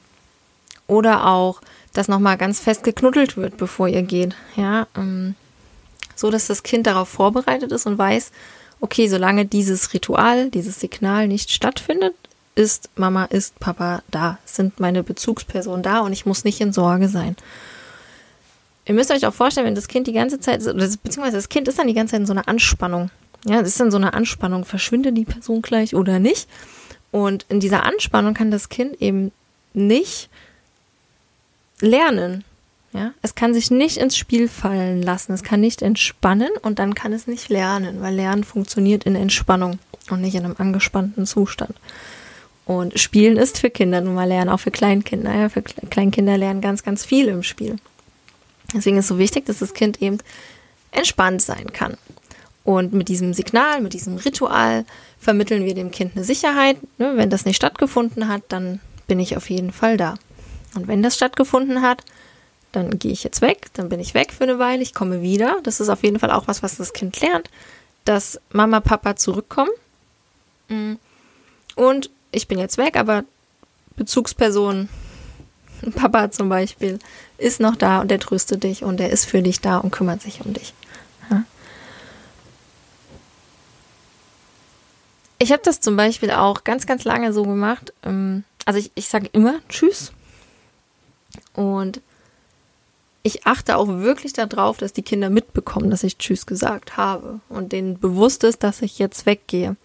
Oder 0.86 1.26
auch, 1.26 1.60
dass 1.92 2.08
nochmal 2.08 2.36
ganz 2.36 2.58
fest 2.58 2.82
geknuddelt 2.82 3.36
wird, 3.36 3.58
bevor 3.58 3.86
ihr 3.86 4.02
geht, 4.02 4.34
ja. 4.56 4.88
Ähm, 4.96 5.36
so 6.20 6.30
dass 6.30 6.46
das 6.46 6.62
Kind 6.62 6.86
darauf 6.86 7.08
vorbereitet 7.08 7.72
ist 7.72 7.86
und 7.86 7.98
weiß, 7.98 8.30
okay, 8.80 9.08
solange 9.08 9.46
dieses 9.46 9.92
Ritual, 9.94 10.50
dieses 10.50 10.80
Signal 10.80 11.28
nicht 11.28 11.50
stattfindet, 11.50 12.14
ist 12.54 12.90
Mama, 12.96 13.24
ist 13.24 13.58
Papa 13.60 14.02
da, 14.10 14.38
sind 14.44 14.80
meine 14.80 15.02
Bezugspersonen 15.02 15.82
da 15.82 16.00
und 16.00 16.12
ich 16.12 16.26
muss 16.26 16.44
nicht 16.44 16.60
in 16.60 16.72
Sorge 16.72 17.08
sein. 17.08 17.36
Ihr 18.86 18.94
müsst 18.94 19.10
euch 19.10 19.24
auch 19.26 19.34
vorstellen, 19.34 19.66
wenn 19.66 19.74
das 19.74 19.88
Kind 19.88 20.06
die 20.06 20.12
ganze 20.12 20.40
Zeit, 20.40 20.62
beziehungsweise 20.64 21.36
das 21.36 21.48
Kind 21.48 21.68
ist 21.68 21.78
dann 21.78 21.86
die 21.86 21.94
ganze 21.94 22.12
Zeit 22.12 22.20
in 22.20 22.26
so 22.26 22.32
einer 22.32 22.48
Anspannung. 22.48 23.10
Ja, 23.46 23.60
es 23.60 23.68
ist 23.68 23.80
dann 23.80 23.90
so 23.90 23.96
eine 23.96 24.14
Anspannung, 24.14 24.64
verschwindet 24.64 25.16
die 25.16 25.24
Person 25.24 25.62
gleich 25.62 25.94
oder 25.94 26.18
nicht. 26.18 26.48
Und 27.12 27.46
in 27.48 27.60
dieser 27.60 27.84
Anspannung 27.84 28.34
kann 28.34 28.50
das 28.50 28.68
Kind 28.68 29.00
eben 29.00 29.32
nicht 29.72 30.28
lernen. 31.80 32.44
Ja, 32.92 33.12
es 33.23 33.37
kann 33.37 33.54
sich 33.54 33.70
nicht 33.70 33.99
ins 33.99 34.16
Spiel 34.16 34.49
fallen 34.49 35.00
lassen, 35.00 35.32
es 35.32 35.44
kann 35.44 35.61
nicht 35.61 35.80
entspannen 35.80 36.50
und 36.62 36.80
dann 36.80 36.94
kann 36.94 37.12
es 37.12 37.28
nicht 37.28 37.49
lernen, 37.49 38.00
weil 38.00 38.14
Lernen 38.14 38.42
funktioniert 38.42 39.04
in 39.04 39.14
Entspannung 39.14 39.78
und 40.11 40.20
nicht 40.20 40.35
in 40.35 40.44
einem 40.44 40.56
angespannten 40.59 41.25
Zustand. 41.25 41.75
Und 42.66 42.99
Spielen 42.99 43.37
ist 43.37 43.59
für 43.59 43.70
Kinder 43.70 44.00
nun 44.00 44.14
mal 44.14 44.28
Lernen, 44.28 44.50
auch 44.50 44.61
für 44.61 44.70
Kleinkinder. 44.70 45.35
Ja, 45.35 45.49
für 45.49 45.62
Kleinkinder 45.62 46.38
lernen 46.38 46.61
ganz, 46.61 46.82
ganz 46.82 47.04
viel 47.04 47.28
im 47.28 47.42
Spiel. 47.42 47.76
Deswegen 48.75 48.97
ist 48.97 49.06
es 49.06 49.09
so 49.09 49.18
wichtig, 49.18 49.47
dass 49.47 49.59
das 49.59 49.75
Kind 49.75 50.00
eben 50.00 50.18
entspannt 50.92 51.42
sein 51.42 51.73
kann. 51.73 51.97
Und 52.62 52.92
mit 52.92 53.09
diesem 53.09 53.35
Signal, 53.35 53.80
mit 53.80 53.94
diesem 53.94 54.16
Ritual 54.16 54.85
vermitteln 55.18 55.64
wir 55.64 55.75
dem 55.75 55.90
Kind 55.90 56.12
eine 56.14 56.25
Sicherheit. 56.25 56.76
Ne, 56.99 57.12
wenn 57.16 57.30
das 57.30 57.44
nicht 57.44 57.56
stattgefunden 57.56 58.28
hat, 58.28 58.42
dann 58.49 58.80
bin 59.06 59.18
ich 59.18 59.37
auf 59.37 59.50
jeden 59.50 59.73
Fall 59.73 59.97
da. 59.97 60.14
Und 60.76 60.87
wenn 60.87 61.02
das 61.02 61.16
stattgefunden 61.16 61.82
hat, 61.82 62.04
dann 62.72 62.98
gehe 62.98 63.12
ich 63.12 63.24
jetzt 63.24 63.40
weg, 63.40 63.66
dann 63.74 63.88
bin 63.88 64.00
ich 64.00 64.14
weg 64.14 64.32
für 64.32 64.44
eine 64.44 64.58
Weile, 64.58 64.82
ich 64.82 64.94
komme 64.94 65.22
wieder. 65.22 65.58
Das 65.62 65.80
ist 65.80 65.88
auf 65.88 66.02
jeden 66.02 66.18
Fall 66.18 66.30
auch 66.30 66.48
was, 66.48 66.62
was 66.62 66.76
das 66.76 66.92
Kind 66.92 67.20
lernt, 67.20 67.50
dass 68.04 68.40
Mama, 68.52 68.80
Papa 68.80 69.16
zurückkommen. 69.16 69.70
Mm. 70.68 70.94
Und 71.74 72.10
ich 72.32 72.48
bin 72.48 72.58
jetzt 72.58 72.78
weg, 72.78 72.96
aber 72.96 73.24
Bezugsperson, 73.96 74.88
Papa 75.94 76.30
zum 76.30 76.48
Beispiel, 76.48 76.98
ist 77.38 77.60
noch 77.60 77.76
da 77.76 78.00
und 78.00 78.10
der 78.10 78.20
tröstet 78.20 78.62
dich 78.62 78.84
und 78.84 79.00
er 79.00 79.10
ist 79.10 79.24
für 79.24 79.42
dich 79.42 79.60
da 79.60 79.78
und 79.78 79.90
kümmert 79.90 80.22
sich 80.22 80.44
um 80.44 80.52
dich. 80.52 80.74
Ich 85.42 85.52
habe 85.52 85.62
das 85.64 85.80
zum 85.80 85.96
Beispiel 85.96 86.30
auch 86.30 86.64
ganz, 86.64 86.86
ganz 86.86 87.04
lange 87.04 87.32
so 87.32 87.44
gemacht. 87.44 87.94
Ähm, 88.02 88.44
also 88.66 88.78
ich, 88.78 88.92
ich 88.94 89.08
sage 89.08 89.30
immer 89.32 89.54
Tschüss. 89.70 90.12
Und 91.54 92.02
ich 93.22 93.46
achte 93.46 93.76
auch 93.76 93.88
wirklich 93.88 94.32
darauf, 94.32 94.78
dass 94.78 94.92
die 94.92 95.02
Kinder 95.02 95.30
mitbekommen, 95.30 95.90
dass 95.90 96.04
ich 96.04 96.18
Tschüss 96.18 96.46
gesagt 96.46 96.96
habe 96.96 97.40
und 97.48 97.72
denen 97.72 97.98
bewusst 97.98 98.44
ist, 98.44 98.62
dass 98.62 98.82
ich 98.82 98.98
jetzt 98.98 99.26
weggehe. 99.26 99.76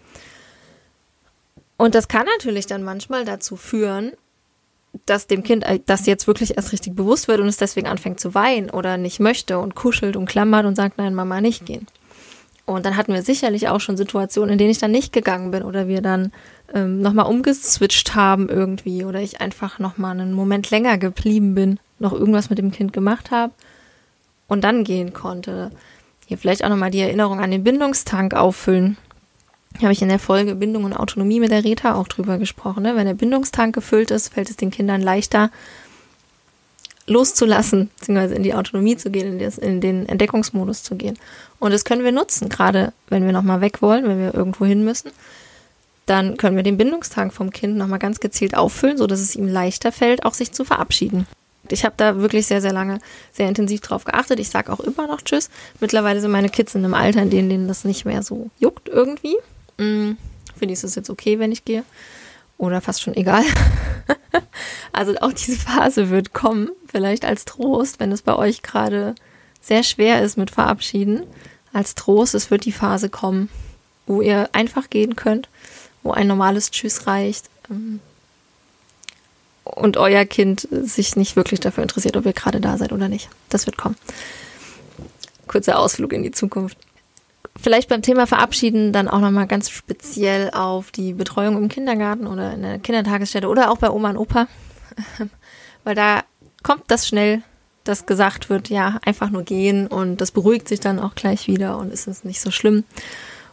Und 1.76 1.94
das 1.94 2.08
kann 2.08 2.26
natürlich 2.38 2.66
dann 2.66 2.82
manchmal 2.82 3.26
dazu 3.26 3.56
führen, 3.56 4.12
dass 5.04 5.26
dem 5.26 5.42
Kind 5.42 5.66
das 5.84 6.06
jetzt 6.06 6.26
wirklich 6.26 6.56
erst 6.56 6.72
richtig 6.72 6.96
bewusst 6.96 7.28
wird 7.28 7.40
und 7.40 7.48
es 7.48 7.58
deswegen 7.58 7.86
anfängt 7.86 8.18
zu 8.18 8.34
weinen 8.34 8.70
oder 8.70 8.96
nicht 8.96 9.20
möchte 9.20 9.58
und 9.58 9.74
kuschelt 9.74 10.16
und 10.16 10.24
klammert 10.24 10.64
und 10.64 10.74
sagt, 10.74 10.96
nein, 10.96 11.14
Mama, 11.14 11.42
nicht 11.42 11.66
gehen. 11.66 11.86
Und 12.64 12.86
dann 12.86 12.96
hatten 12.96 13.12
wir 13.12 13.22
sicherlich 13.22 13.68
auch 13.68 13.80
schon 13.80 13.98
Situationen, 13.98 14.52
in 14.52 14.58
denen 14.58 14.70
ich 14.70 14.78
dann 14.78 14.90
nicht 14.90 15.12
gegangen 15.12 15.50
bin 15.50 15.62
oder 15.62 15.86
wir 15.86 16.00
dann 16.00 16.32
ähm, 16.74 17.02
nochmal 17.02 17.26
umgeswitcht 17.26 18.14
haben 18.14 18.48
irgendwie 18.48 19.04
oder 19.04 19.20
ich 19.20 19.42
einfach 19.42 19.78
nochmal 19.78 20.12
einen 20.12 20.32
Moment 20.32 20.70
länger 20.70 20.96
geblieben 20.96 21.54
bin 21.54 21.78
noch 21.98 22.12
irgendwas 22.12 22.50
mit 22.50 22.58
dem 22.58 22.70
Kind 22.70 22.92
gemacht 22.92 23.30
habe 23.30 23.52
und 24.48 24.64
dann 24.64 24.84
gehen 24.84 25.12
konnte. 25.12 25.70
Hier 26.26 26.38
vielleicht 26.38 26.64
auch 26.64 26.68
nochmal 26.68 26.90
die 26.90 27.00
Erinnerung 27.00 27.40
an 27.40 27.50
den 27.50 27.64
Bindungstank 27.64 28.34
auffüllen. 28.34 28.96
Habe 29.80 29.92
ich 29.92 30.02
in 30.02 30.08
der 30.08 30.18
Folge 30.18 30.54
Bindung 30.54 30.84
und 30.84 30.94
Autonomie 30.94 31.40
mit 31.40 31.50
der 31.50 31.64
Rita 31.64 31.94
auch 31.94 32.08
drüber 32.08 32.38
gesprochen. 32.38 32.82
Ne? 32.82 32.96
Wenn 32.96 33.06
der 33.06 33.14
Bindungstank 33.14 33.74
gefüllt 33.74 34.10
ist, 34.10 34.32
fällt 34.32 34.50
es 34.50 34.56
den 34.56 34.70
Kindern 34.70 35.02
leichter, 35.02 35.50
loszulassen, 37.06 37.90
beziehungsweise 37.98 38.34
in 38.34 38.42
die 38.42 38.54
Autonomie 38.54 38.96
zu 38.96 39.10
gehen, 39.10 39.34
in, 39.34 39.38
das, 39.38 39.58
in 39.58 39.80
den 39.80 40.08
Entdeckungsmodus 40.08 40.82
zu 40.82 40.96
gehen. 40.96 41.18
Und 41.58 41.72
das 41.72 41.84
können 41.84 42.04
wir 42.04 42.12
nutzen, 42.12 42.48
gerade 42.48 42.92
wenn 43.08 43.24
wir 43.24 43.32
nochmal 43.32 43.60
weg 43.60 43.82
wollen, 43.82 44.08
wenn 44.08 44.18
wir 44.18 44.34
irgendwo 44.34 44.64
hin 44.64 44.84
müssen. 44.84 45.10
Dann 46.06 46.36
können 46.36 46.56
wir 46.56 46.62
den 46.62 46.76
Bindungstank 46.76 47.32
vom 47.32 47.50
Kind 47.50 47.76
nochmal 47.76 47.98
ganz 47.98 48.20
gezielt 48.20 48.56
auffüllen, 48.56 48.98
sodass 48.98 49.20
es 49.20 49.36
ihm 49.36 49.48
leichter 49.48 49.92
fällt, 49.92 50.24
auch 50.24 50.34
sich 50.34 50.52
zu 50.52 50.64
verabschieden. 50.64 51.26
Ich 51.72 51.84
habe 51.84 51.94
da 51.96 52.18
wirklich 52.20 52.46
sehr, 52.46 52.60
sehr 52.60 52.72
lange, 52.72 52.98
sehr 53.32 53.48
intensiv 53.48 53.80
drauf 53.80 54.04
geachtet. 54.04 54.40
Ich 54.40 54.50
sage 54.50 54.72
auch 54.72 54.80
immer 54.80 55.06
noch 55.06 55.22
Tschüss. 55.22 55.50
Mittlerweile 55.80 56.20
sind 56.20 56.30
meine 56.30 56.48
Kids 56.48 56.74
in 56.74 56.84
einem 56.84 56.94
Alter, 56.94 57.22
in 57.22 57.30
denen 57.30 57.68
das 57.68 57.84
nicht 57.84 58.04
mehr 58.04 58.22
so 58.22 58.50
juckt 58.58 58.88
irgendwie. 58.88 59.36
Mhm. 59.78 60.16
Die 60.60 60.72
ist 60.72 60.84
es 60.84 60.94
jetzt 60.94 61.10
okay, 61.10 61.38
wenn 61.38 61.52
ich 61.52 61.64
gehe. 61.64 61.84
Oder 62.58 62.80
fast 62.80 63.02
schon 63.02 63.14
egal. 63.14 63.44
also 64.92 65.14
auch 65.20 65.32
diese 65.32 65.56
Phase 65.56 66.10
wird 66.10 66.32
kommen. 66.32 66.70
Vielleicht 66.90 67.24
als 67.24 67.44
Trost, 67.44 68.00
wenn 68.00 68.12
es 68.12 68.22
bei 68.22 68.34
euch 68.34 68.62
gerade 68.62 69.14
sehr 69.60 69.82
schwer 69.82 70.22
ist 70.22 70.38
mit 70.38 70.50
Verabschieden. 70.50 71.24
Als 71.72 71.94
Trost, 71.94 72.34
es 72.34 72.50
wird 72.50 72.64
die 72.64 72.72
Phase 72.72 73.10
kommen, 73.10 73.50
wo 74.06 74.22
ihr 74.22 74.48
einfach 74.52 74.88
gehen 74.88 75.16
könnt, 75.16 75.48
wo 76.02 76.12
ein 76.12 76.26
normales 76.26 76.70
Tschüss 76.70 77.06
reicht. 77.06 77.50
Und 79.74 79.96
euer 79.96 80.24
Kind 80.24 80.68
sich 80.70 81.16
nicht 81.16 81.36
wirklich 81.36 81.60
dafür 81.60 81.82
interessiert, 81.82 82.16
ob 82.16 82.24
ihr 82.24 82.32
gerade 82.32 82.60
da 82.60 82.78
seid 82.78 82.92
oder 82.92 83.08
nicht. 83.08 83.28
Das 83.48 83.66
wird 83.66 83.76
kommen. 83.76 83.96
Kurzer 85.48 85.78
Ausflug 85.78 86.12
in 86.12 86.22
die 86.22 86.30
Zukunft. 86.30 86.78
Vielleicht 87.60 87.88
beim 87.88 88.02
Thema 88.02 88.26
Verabschieden 88.26 88.92
dann 88.92 89.08
auch 89.08 89.20
nochmal 89.20 89.46
ganz 89.46 89.70
speziell 89.70 90.50
auf 90.50 90.90
die 90.90 91.14
Betreuung 91.14 91.56
im 91.56 91.68
Kindergarten 91.68 92.26
oder 92.26 92.52
in 92.52 92.62
der 92.62 92.78
Kindertagesstätte 92.78 93.48
oder 93.48 93.70
auch 93.70 93.78
bei 93.78 93.90
Oma 93.90 94.10
und 94.10 94.18
Opa. 94.18 94.46
Weil 95.84 95.94
da 95.94 96.22
kommt 96.62 96.84
das 96.88 97.08
schnell, 97.08 97.42
dass 97.84 98.06
gesagt 98.06 98.50
wird, 98.50 98.68
ja, 98.68 98.98
einfach 99.04 99.30
nur 99.30 99.42
gehen 99.42 99.86
und 99.86 100.20
das 100.20 100.32
beruhigt 100.32 100.68
sich 100.68 100.80
dann 100.80 100.98
auch 100.98 101.14
gleich 101.14 101.46
wieder 101.46 101.78
und 101.78 101.92
ist 101.92 102.08
es 102.08 102.24
nicht 102.24 102.40
so 102.40 102.50
schlimm. 102.50 102.84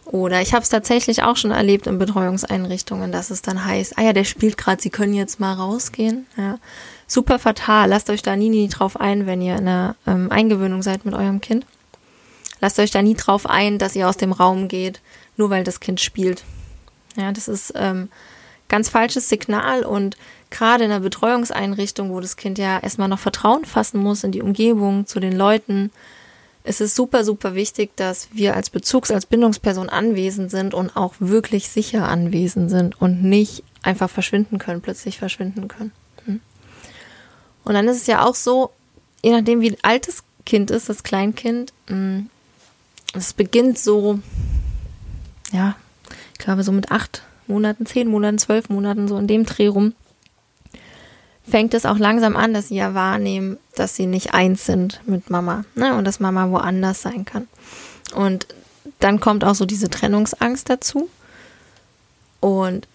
Oder 0.05 0.41
ich 0.41 0.53
habe 0.53 0.63
es 0.63 0.69
tatsächlich 0.69 1.24
auch 1.24 1.38
schon 1.38 1.51
erlebt 1.51 1.88
in 1.88 1.98
Betreuungseinrichtungen, 1.98 3.12
dass 3.12 3.29
es 3.29 3.41
dann 3.41 3.63
heißt, 3.63 3.98
ah 3.98 4.03
ja, 4.03 4.13
der 4.13 4.25
spielt 4.25 4.57
gerade, 4.57 4.81
Sie 4.81 4.89
können 4.89 5.13
jetzt 5.13 5.39
mal 5.39 5.53
rausgehen. 5.53 6.25
Ja. 6.38 6.60
Super 7.07 7.39
fatal. 7.39 7.89
Lasst 7.89 8.10
euch 8.10 8.22
da 8.22 8.36
nie, 8.36 8.50
nie 8.50 8.67
drauf 8.67 9.00
ein, 9.00 9.25
wenn 9.25 9.41
ihr 9.41 9.55
in 9.55 9.67
einer 9.67 9.95
ähm, 10.05 10.31
Eingewöhnung 10.31 10.81
seid 10.81 11.05
mit 11.05 11.13
eurem 11.13 11.41
Kind. 11.41 11.65
Lasst 12.60 12.79
euch 12.79 12.91
da 12.91 13.01
nie 13.01 13.15
drauf 13.15 13.50
ein, 13.50 13.77
dass 13.77 13.95
ihr 13.95 14.07
aus 14.07 14.17
dem 14.17 14.31
Raum 14.31 14.67
geht, 14.67 15.01
nur 15.38 15.50
weil 15.50 15.63
das 15.63 15.79
Kind 15.79 16.00
spielt. 16.00 16.43
Ja, 17.15 17.31
das 17.31 17.48
ist 17.48 17.74
ähm, 17.75 18.10
ganz 18.69 18.89
falsches 18.89 19.29
Signal 19.29 19.83
und 19.83 20.17
gerade 20.50 20.86
in 20.86 20.91
einer 20.91 21.00
Betreuungseinrichtung, 21.01 22.10
wo 22.10 22.19
das 22.19 22.38
Kind 22.38 22.57
ja 22.57 22.79
erstmal 22.79 23.07
noch 23.07 23.19
Vertrauen 23.19 23.65
fassen 23.65 24.00
muss 24.00 24.24
in 24.24 24.31
die 24.31 24.41
Umgebung, 24.41 25.05
zu 25.05 25.19
den 25.19 25.33
Leuten, 25.33 25.91
es 26.63 26.79
ist 26.79 26.96
super, 26.96 27.24
super 27.24 27.55
wichtig, 27.55 27.96
dass 27.96 28.29
wir 28.32 28.55
als 28.55 28.70
Bezugs-, 28.70 29.12
als 29.12 29.25
Bindungsperson 29.25 29.89
anwesend 29.89 30.50
sind 30.50 30.74
und 30.74 30.96
auch 30.96 31.15
wirklich 31.20 31.70
sicher 31.70 32.08
anwesend 32.08 32.70
sind 32.70 33.00
und 33.01 33.24
nicht 33.24 33.63
einfach 33.82 34.10
verschwinden 34.10 34.60
können, 34.60 34.82
plötzlich 34.82 35.20
verschwinden 35.20 35.67
können. 35.67 35.91
Hm. 36.25 36.39
Und 37.65 37.74
dann 37.74 37.88
ist 37.88 37.98
es 37.98 38.08
ja 38.08 38.25
auch 38.25 38.36
so, 38.36 38.72
je 39.24 39.32
nachdem, 39.32 39.62
wie 39.62 39.77
alt 39.82 40.08
das 40.08 40.24
Kind 40.46 40.72
ist, 40.72 40.88
das 40.88 41.03
Kleinkind, 41.03 41.74
hm, 41.88 42.29
es 43.13 43.34
beginnt 43.34 43.77
so, 43.77 44.20
ja, 45.51 45.75
ich 46.34 46.39
glaube 46.39 46.63
so 46.63 46.72
mit 46.72 46.91
acht 46.91 47.24
Monaten, 47.48 47.86
zehn 47.86 48.08
Monaten, 48.08 48.38
zwölf 48.38 48.70
Monaten, 48.70 49.08
so 49.08 49.17
in 49.17 49.27
dem 49.27 49.46
Dreh 49.46 49.67
rum, 49.67 49.93
fängt 51.47 51.73
es 51.73 51.85
auch 51.85 51.97
langsam 51.97 52.35
an, 52.35 52.53
dass 52.53 52.69
sie 52.69 52.75
ja 52.75 52.93
wahrnehmen, 52.93 53.57
dass 53.75 53.95
sie 53.95 54.05
nicht 54.05 54.33
eins 54.33 54.65
sind 54.65 55.01
mit 55.05 55.29
Mama 55.29 55.65
ne? 55.75 55.95
und 55.95 56.05
dass 56.05 56.19
Mama 56.19 56.50
woanders 56.50 57.01
sein 57.01 57.25
kann. 57.25 57.47
Und 58.15 58.47
dann 59.00 59.19
kommt 59.19 59.43
auch 59.43 59.55
so 59.55 59.65
diese 59.65 59.89
Trennungsangst 59.89 60.69
dazu. 60.69 61.09
Und 62.39 62.88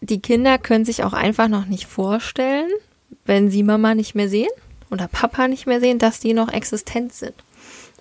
die 0.00 0.20
Kinder 0.20 0.58
können 0.58 0.84
sich 0.84 1.04
auch 1.04 1.12
einfach 1.12 1.48
noch 1.48 1.66
nicht 1.66 1.86
vorstellen, 1.86 2.70
wenn 3.24 3.50
sie 3.50 3.62
Mama 3.62 3.94
nicht 3.94 4.14
mehr 4.14 4.28
sehen 4.28 4.50
oder 4.90 5.08
Papa 5.08 5.48
nicht 5.48 5.66
mehr 5.66 5.80
sehen, 5.80 5.98
dass 5.98 6.20
die 6.20 6.34
noch 6.34 6.52
existent 6.52 7.12
sind. 7.12 7.34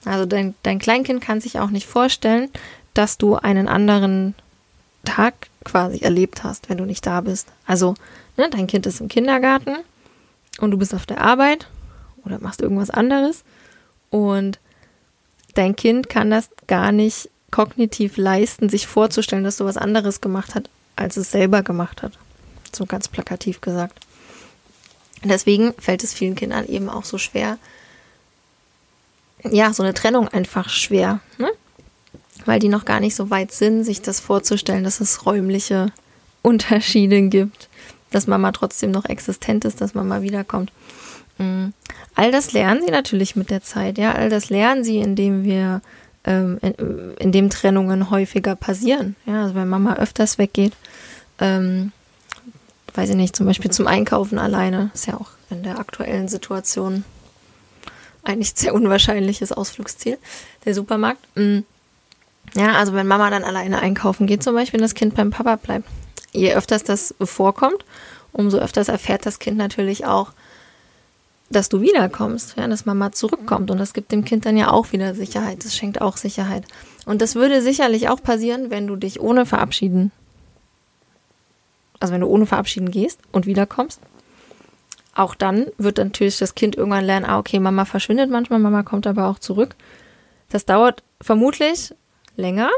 Also 0.06 0.26
dein, 0.26 0.54
dein 0.64 0.80
Kleinkind 0.80 1.22
kann 1.22 1.42
sich 1.42 1.60
auch 1.60 1.70
nicht 1.70 1.88
vorstellen, 1.88 2.50
dass 2.94 3.18
du 3.18 3.36
einen 3.36 3.68
anderen 3.68 4.36
Tag 5.06 5.48
quasi 5.68 6.00
erlebt 6.00 6.44
hast, 6.44 6.70
wenn 6.70 6.78
du 6.78 6.86
nicht 6.86 7.06
da 7.06 7.22
bist. 7.22 7.48
Also 7.66 7.96
Ne? 8.38 8.50
Dein 8.52 8.68
Kind 8.68 8.86
ist 8.86 9.02
im 9.02 9.10
Kindergarten 9.10 9.76
und 10.60 10.72
du 10.72 10.78
bist 10.78 10.94
auf 10.94 11.06
der 11.06 11.22
Arbeit 11.22 11.68
oder 12.24 12.40
machst 12.40 12.62
irgendwas 12.62 12.92
anderes 12.92 13.44
und 14.10 14.60
dein 15.56 15.76
Kind 15.76 16.08
kann 16.08 16.30
das 16.30 16.50
gar 16.68 16.92
nicht 16.92 17.30
kognitiv 17.52 18.18
leisten, 18.18 18.70
sich 18.70 18.86
vorzustellen, 18.86 19.44
dass 19.44 19.58
du 19.58 19.66
was 19.66 19.78
anderes 19.78 20.22
gemacht 20.22 20.54
hat, 20.54 20.70
als 20.96 21.18
es 21.18 21.32
selber 21.32 21.64
gemacht 21.64 22.04
hat. 22.04 22.14
So 22.76 22.86
ganz 22.86 23.08
plakativ 23.08 23.62
gesagt. 23.62 24.00
Deswegen 25.24 25.74
fällt 25.80 26.04
es 26.04 26.14
vielen 26.14 26.36
Kindern 26.36 26.68
eben 26.68 26.90
auch 26.90 27.06
so 27.06 27.18
schwer, 27.18 27.58
ja, 29.44 29.74
so 29.74 29.82
eine 29.82 29.94
Trennung 29.94 30.28
einfach 30.28 30.70
schwer, 30.70 31.22
ne? 31.38 31.50
Weil 32.48 32.60
die 32.60 32.70
noch 32.70 32.86
gar 32.86 33.00
nicht 33.00 33.16
so 33.16 33.30
weit 33.30 33.52
sind, 33.52 33.84
sich 33.84 34.02
das 34.02 34.20
vorzustellen, 34.20 34.84
dass 34.84 35.00
es 35.00 35.26
räumliche 35.26 35.92
Unterschiede 36.42 37.22
gibt, 37.24 37.70
dass 38.12 38.28
Mama 38.28 38.52
trotzdem 38.52 38.92
noch 38.92 39.06
existent 39.06 39.66
ist, 39.66 39.82
dass 39.82 39.94
Mama 39.94 40.22
wiederkommt. 40.22 40.72
Mhm. 41.38 41.74
All 42.16 42.32
das 42.32 42.54
lernen 42.54 42.82
sie 42.86 42.92
natürlich 42.92 43.36
mit 43.36 43.50
der 43.50 43.62
Zeit, 43.62 43.98
ja, 43.98 44.14
all 44.14 44.30
das 44.30 44.50
lernen 44.50 44.84
sie, 44.84 44.98
indem 44.98 45.44
wir, 45.44 45.82
ähm, 46.24 46.60
in, 47.20 47.50
Trennungen 47.50 48.10
häufiger 48.10 48.56
passieren, 48.56 49.16
ja, 49.26 49.44
also 49.44 49.56
wenn 49.56 49.68
Mama 49.68 49.98
öfters 49.98 50.38
weggeht, 50.38 50.74
ähm, 51.40 51.92
weiß 52.96 53.10
ich 53.12 53.16
nicht, 53.16 53.36
zum 53.36 53.46
Beispiel 53.46 53.70
zum 53.70 53.86
Einkaufen 53.86 54.40
alleine, 54.40 54.90
ist 54.94 55.06
ja 55.06 55.16
auch 55.16 55.30
in 55.50 55.64
der 55.64 55.80
aktuellen 55.80 56.28
Situation 56.28 57.04
eigentlich 58.24 58.54
sehr 58.56 58.74
unwahrscheinliches 58.74 59.52
Ausflugsziel, 59.52 60.18
der 60.66 60.74
Supermarkt. 60.74 61.20
Mhm. 61.36 61.66
Ja, 62.58 62.74
also 62.74 62.94
wenn 62.94 63.06
Mama 63.06 63.30
dann 63.30 63.44
alleine 63.44 63.80
einkaufen 63.80 64.26
geht, 64.26 64.42
zum 64.42 64.56
Beispiel, 64.56 64.80
das 64.80 64.96
Kind 64.96 65.14
beim 65.14 65.30
Papa 65.30 65.58
bleibt. 65.58 65.88
Je 66.32 66.56
öfters 66.56 66.84
das 66.84 67.14
vorkommt, 67.22 67.86
umso 68.34 68.58
öfters 68.58 68.88
erfährt 68.88 69.28
das 69.28 69.38
Kind 69.38 69.58
natürlich 69.58 70.08
auch, 70.08 70.32
dass 71.52 71.70
du 71.70 71.82
wiederkommst, 71.82 72.56
ja, 72.58 72.68
dass 72.68 72.88
Mama 72.88 73.12
zurückkommt. 73.12 73.70
Und 73.70 73.78
das 73.78 73.94
gibt 73.94 74.12
dem 74.12 74.26
Kind 74.26 74.48
dann 74.48 74.58
ja 74.58 74.72
auch 74.72 74.92
wieder 74.92 75.14
Sicherheit. 75.14 75.64
Das 75.64 75.76
schenkt 75.76 76.02
auch 76.02 76.18
Sicherheit. 76.18 76.66
Und 77.06 77.22
das 77.22 77.36
würde 77.36 77.62
sicherlich 77.62 78.10
auch 78.10 78.24
passieren, 78.24 78.72
wenn 78.72 78.88
du 78.88 78.96
dich 78.96 79.20
ohne 79.20 79.46
Verabschieden, 79.46 80.12
also 82.00 82.12
wenn 82.12 82.22
du 82.22 82.28
ohne 82.28 82.48
Verabschieden 82.48 82.90
gehst 82.90 83.20
und 83.32 83.46
wiederkommst. 83.46 84.02
Auch 85.14 85.36
dann 85.36 85.68
wird 85.78 86.00
natürlich 86.00 86.40
das 86.40 86.56
Kind 86.56 86.76
irgendwann 86.76 87.06
lernen, 87.06 87.26
ah, 87.26 87.38
okay, 87.38 87.60
Mama 87.60 87.86
verschwindet 87.86 88.32
manchmal, 88.32 88.60
Mama 88.60 88.82
kommt 88.82 89.06
aber 89.06 89.28
auch 89.28 89.38
zurück. 89.38 89.76
Das 90.50 90.66
dauert 90.66 91.04
vermutlich 91.22 91.94
länger. 92.38 92.70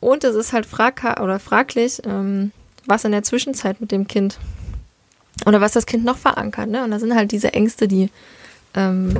Und 0.00 0.24
es 0.24 0.34
ist 0.34 0.52
halt 0.52 0.66
frag 0.66 1.20
oder 1.20 1.38
fraglich, 1.38 2.02
ähm, 2.04 2.52
was 2.86 3.04
in 3.04 3.12
der 3.12 3.22
Zwischenzeit 3.22 3.80
mit 3.80 3.92
dem 3.92 4.08
Kind 4.08 4.38
oder 5.46 5.60
was 5.60 5.72
das 5.72 5.86
Kind 5.86 6.04
noch 6.04 6.18
verankert. 6.18 6.68
Ne? 6.68 6.84
Und 6.84 6.90
da 6.90 6.98
sind 6.98 7.14
halt 7.14 7.32
diese 7.32 7.54
Ängste, 7.54 7.88
die 7.88 8.10
ähm, 8.74 9.16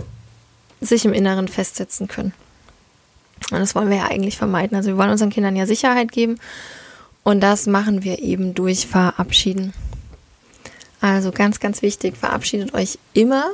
sich 0.81 1.05
im 1.05 1.13
Inneren 1.13 1.49
festsetzen 1.49 2.09
können. 2.09 2.33
Und 3.51 3.59
das 3.59 3.75
wollen 3.75 3.91
wir 3.91 3.99
ja 3.99 4.07
eigentlich 4.07 4.37
vermeiden. 4.37 4.77
Also 4.77 4.91
wir 4.91 4.99
wollen 4.99 5.11
unseren 5.11 5.31
Kindern 5.31 5.57
ja 5.57 5.67
Sicherheit 5.67 6.13
geben 6.13 6.39
und 7.23 7.41
das 7.41 7.67
machen 7.67 8.03
wir 8.03 8.21
eben 8.21 8.55
durch 8.55 8.87
Verabschieden. 8.87 9.73
Also 11.01 11.33
ganz, 11.33 11.61
ganz 11.61 11.83
wichtig, 11.83 12.17
verabschiedet 12.17 12.75
euch 12.75 12.99
immer, 13.13 13.47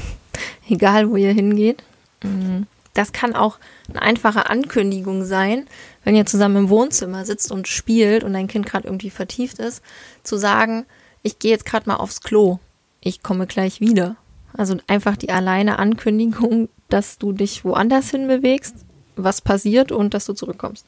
egal 0.68 1.10
wo 1.10 1.16
ihr 1.16 1.32
hingeht. 1.32 1.82
Mhm. 2.22 2.66
Das 2.92 3.12
kann 3.12 3.34
auch 3.34 3.58
eine 3.88 4.02
einfache 4.02 4.48
Ankündigung 4.48 5.24
sein, 5.24 5.66
wenn 6.04 6.16
ihr 6.16 6.26
zusammen 6.26 6.56
im 6.56 6.68
Wohnzimmer 6.68 7.24
sitzt 7.24 7.52
und 7.52 7.68
spielt 7.68 8.24
und 8.24 8.32
dein 8.32 8.48
Kind 8.48 8.66
gerade 8.66 8.86
irgendwie 8.86 9.10
vertieft 9.10 9.58
ist, 9.58 9.82
zu 10.22 10.36
sagen, 10.36 10.86
ich 11.22 11.38
gehe 11.38 11.50
jetzt 11.50 11.66
gerade 11.66 11.88
mal 11.88 11.96
aufs 11.96 12.20
Klo, 12.20 12.58
ich 13.00 13.22
komme 13.22 13.46
gleich 13.46 13.80
wieder. 13.80 14.16
Also 14.56 14.76
einfach 14.86 15.16
die 15.16 15.30
alleine 15.30 15.78
Ankündigung, 15.78 16.68
dass 16.88 17.18
du 17.18 17.32
dich 17.32 17.64
woanders 17.64 18.10
hin 18.10 18.28
bewegst, 18.28 18.76
was 19.16 19.40
passiert 19.40 19.92
und 19.92 20.14
dass 20.14 20.26
du 20.26 20.32
zurückkommst. 20.32 20.86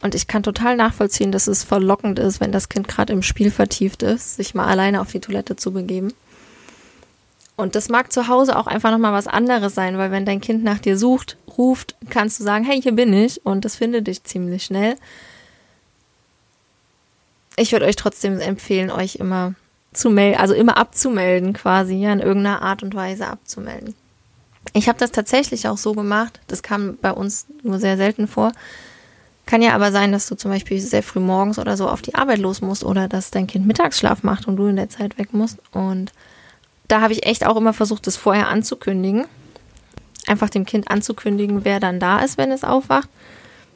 Und 0.00 0.14
ich 0.14 0.26
kann 0.26 0.42
total 0.42 0.76
nachvollziehen, 0.76 1.32
dass 1.32 1.48
es 1.48 1.64
verlockend 1.64 2.18
ist, 2.18 2.40
wenn 2.40 2.52
das 2.52 2.68
Kind 2.68 2.88
gerade 2.88 3.12
im 3.12 3.22
Spiel 3.22 3.50
vertieft 3.50 4.02
ist, 4.02 4.36
sich 4.36 4.54
mal 4.54 4.66
alleine 4.66 5.00
auf 5.00 5.10
die 5.10 5.20
Toilette 5.20 5.56
zu 5.56 5.72
begeben. 5.72 6.12
Und 7.58 7.74
das 7.74 7.88
mag 7.88 8.12
zu 8.12 8.28
Hause 8.28 8.56
auch 8.56 8.68
einfach 8.68 8.92
nochmal 8.92 9.12
was 9.12 9.26
anderes 9.26 9.74
sein, 9.74 9.98
weil 9.98 10.12
wenn 10.12 10.24
dein 10.24 10.40
Kind 10.40 10.62
nach 10.62 10.78
dir 10.78 10.96
sucht, 10.96 11.36
ruft, 11.58 11.96
kannst 12.08 12.38
du 12.38 12.44
sagen, 12.44 12.64
hey, 12.64 12.80
hier 12.80 12.92
bin 12.92 13.12
ich 13.12 13.44
und 13.44 13.64
das 13.64 13.74
findet 13.74 14.06
dich 14.06 14.22
ziemlich 14.22 14.62
schnell. 14.62 14.94
Ich 17.56 17.72
würde 17.72 17.86
euch 17.86 17.96
trotzdem 17.96 18.38
empfehlen, 18.38 18.92
euch 18.92 19.16
immer 19.16 19.54
zu 19.92 20.08
melden, 20.08 20.38
also 20.38 20.54
immer 20.54 20.76
abzumelden 20.76 21.52
quasi, 21.52 21.96
ja, 21.96 22.12
in 22.12 22.20
irgendeiner 22.20 22.62
Art 22.62 22.84
und 22.84 22.94
Weise 22.94 23.26
abzumelden. 23.26 23.96
Ich 24.72 24.88
habe 24.88 25.00
das 25.00 25.10
tatsächlich 25.10 25.66
auch 25.66 25.78
so 25.78 25.94
gemacht, 25.94 26.38
das 26.46 26.62
kam 26.62 26.96
bei 27.02 27.10
uns 27.10 27.46
nur 27.64 27.80
sehr 27.80 27.96
selten 27.96 28.28
vor. 28.28 28.52
Kann 29.46 29.62
ja 29.62 29.74
aber 29.74 29.90
sein, 29.90 30.12
dass 30.12 30.28
du 30.28 30.36
zum 30.36 30.52
Beispiel 30.52 30.80
sehr 30.80 31.02
früh 31.02 31.18
morgens 31.18 31.58
oder 31.58 31.76
so 31.76 31.88
auf 31.88 32.02
die 32.02 32.14
Arbeit 32.14 32.38
los 32.38 32.60
musst 32.60 32.84
oder 32.84 33.08
dass 33.08 33.32
dein 33.32 33.48
Kind 33.48 33.66
Mittagsschlaf 33.66 34.22
macht 34.22 34.46
und 34.46 34.58
du 34.58 34.68
in 34.68 34.76
der 34.76 34.90
Zeit 34.90 35.18
weg 35.18 35.34
musst 35.34 35.58
und 35.72 36.12
da 36.88 37.00
habe 37.00 37.12
ich 37.12 37.26
echt 37.26 37.46
auch 37.46 37.56
immer 37.56 37.72
versucht, 37.72 38.06
das 38.06 38.16
vorher 38.16 38.48
anzukündigen. 38.48 39.26
Einfach 40.26 40.50
dem 40.50 40.66
Kind 40.66 40.90
anzukündigen, 40.90 41.64
wer 41.64 41.80
dann 41.80 42.00
da 42.00 42.20
ist, 42.20 42.38
wenn 42.38 42.50
es 42.50 42.64
aufwacht. 42.64 43.08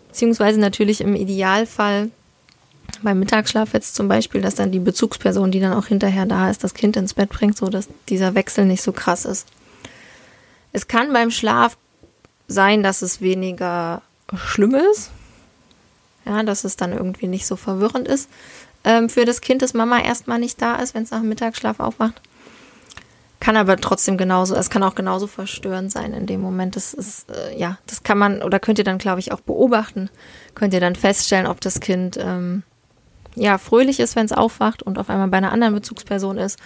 Beziehungsweise 0.08 0.60
natürlich 0.60 1.00
im 1.00 1.14
Idealfall 1.14 2.10
beim 3.02 3.18
Mittagsschlaf 3.18 3.72
jetzt 3.72 3.94
zum 3.94 4.08
Beispiel, 4.08 4.40
dass 4.42 4.54
dann 4.54 4.70
die 4.70 4.78
Bezugsperson, 4.78 5.50
die 5.50 5.60
dann 5.60 5.72
auch 5.72 5.86
hinterher 5.86 6.26
da 6.26 6.50
ist, 6.50 6.62
das 6.62 6.74
Kind 6.74 6.96
ins 6.96 7.14
Bett 7.14 7.30
bringt, 7.30 7.56
so 7.56 7.68
dass 7.68 7.88
dieser 8.08 8.34
Wechsel 8.34 8.66
nicht 8.66 8.82
so 8.82 8.92
krass 8.92 9.24
ist. 9.24 9.46
Es 10.72 10.88
kann 10.88 11.12
beim 11.12 11.30
Schlaf 11.30 11.76
sein, 12.48 12.82
dass 12.82 13.02
es 13.02 13.20
weniger 13.20 14.02
schlimm 14.34 14.74
ist. 14.92 15.10
Ja, 16.24 16.42
dass 16.42 16.64
es 16.64 16.76
dann 16.76 16.92
irgendwie 16.92 17.26
nicht 17.26 17.46
so 17.46 17.56
verwirrend 17.56 18.06
ist 18.06 18.28
ähm, 18.84 19.08
für 19.08 19.24
das 19.24 19.40
Kind, 19.40 19.60
dass 19.60 19.74
Mama 19.74 20.00
erstmal 20.00 20.38
nicht 20.38 20.62
da 20.62 20.76
ist, 20.76 20.94
wenn 20.94 21.02
es 21.02 21.10
nach 21.10 21.20
dem 21.20 21.28
Mittagsschlaf 21.28 21.80
aufwacht. 21.80 22.20
Kann 23.42 23.56
aber 23.56 23.76
trotzdem 23.76 24.16
genauso, 24.16 24.54
es 24.54 24.70
kann 24.70 24.84
auch 24.84 24.94
genauso 24.94 25.26
verstörend 25.26 25.90
sein 25.90 26.12
in 26.12 26.26
dem 26.26 26.40
Moment. 26.40 26.76
Das 26.76 26.94
ist, 26.94 27.28
äh, 27.28 27.58
ja, 27.58 27.76
das 27.88 28.04
kann 28.04 28.16
man 28.16 28.40
oder 28.40 28.60
könnt 28.60 28.78
ihr 28.78 28.84
dann, 28.84 28.98
glaube 28.98 29.18
ich, 29.18 29.32
auch 29.32 29.40
beobachten. 29.40 30.10
Könnt 30.54 30.72
ihr 30.72 30.78
dann 30.78 30.94
feststellen, 30.94 31.48
ob 31.48 31.60
das 31.60 31.80
Kind 31.80 32.16
ähm, 32.22 32.62
ja 33.34 33.58
fröhlich 33.58 33.98
ist, 33.98 34.14
wenn 34.14 34.26
es 34.26 34.30
aufwacht 34.30 34.84
und 34.84 34.96
auf 34.96 35.10
einmal 35.10 35.26
bei 35.26 35.38
einer 35.38 35.50
anderen 35.50 35.74
Bezugsperson 35.74 36.38
ist 36.38 36.60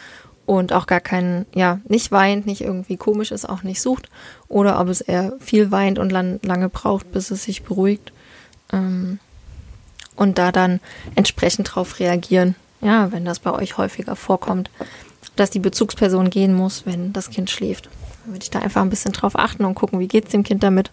und 0.44 0.74
auch 0.74 0.86
gar 0.86 1.00
keinen, 1.00 1.46
ja, 1.54 1.80
nicht 1.88 2.12
weint, 2.12 2.44
nicht 2.44 2.60
irgendwie 2.60 2.98
komisch 2.98 3.32
ist, 3.32 3.48
auch 3.48 3.62
nicht 3.62 3.80
sucht, 3.80 4.10
oder 4.48 4.78
ob 4.78 4.88
es 4.88 5.00
eher 5.00 5.32
viel 5.40 5.70
weint 5.70 5.98
und 5.98 6.12
lang, 6.12 6.40
lange 6.42 6.68
braucht, 6.68 7.10
bis 7.10 7.30
es 7.30 7.44
sich 7.44 7.62
beruhigt. 7.62 8.12
Ähm, 8.70 9.18
und 10.14 10.36
da 10.36 10.52
dann 10.52 10.80
entsprechend 11.14 11.74
drauf 11.74 12.00
reagieren, 12.00 12.54
ja, 12.82 13.12
wenn 13.12 13.24
das 13.24 13.38
bei 13.38 13.52
euch 13.52 13.78
häufiger 13.78 14.14
vorkommt 14.14 14.68
dass 15.36 15.50
die 15.50 15.58
Bezugsperson 15.58 16.30
gehen 16.30 16.54
muss, 16.54 16.86
wenn 16.86 17.12
das 17.12 17.30
Kind 17.30 17.50
schläft. 17.50 17.88
Dann 18.24 18.34
würde 18.34 18.42
ich 18.42 18.50
da 18.50 18.60
einfach 18.60 18.82
ein 18.82 18.90
bisschen 18.90 19.12
drauf 19.12 19.38
achten 19.38 19.64
und 19.64 19.74
gucken, 19.74 20.00
wie 20.00 20.08
geht 20.08 20.24
es 20.24 20.30
dem 20.30 20.42
Kind 20.42 20.62
damit. 20.62 20.90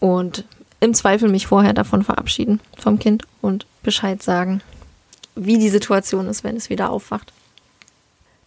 Und 0.00 0.44
im 0.80 0.94
Zweifel 0.94 1.28
mich 1.28 1.46
vorher 1.46 1.72
davon 1.72 2.02
verabschieden 2.04 2.60
vom 2.78 2.98
Kind 2.98 3.24
und 3.40 3.66
Bescheid 3.82 4.22
sagen, 4.22 4.60
wie 5.34 5.58
die 5.58 5.68
Situation 5.68 6.28
ist, 6.28 6.44
wenn 6.44 6.56
es 6.56 6.70
wieder 6.70 6.90
aufwacht. 6.90 7.32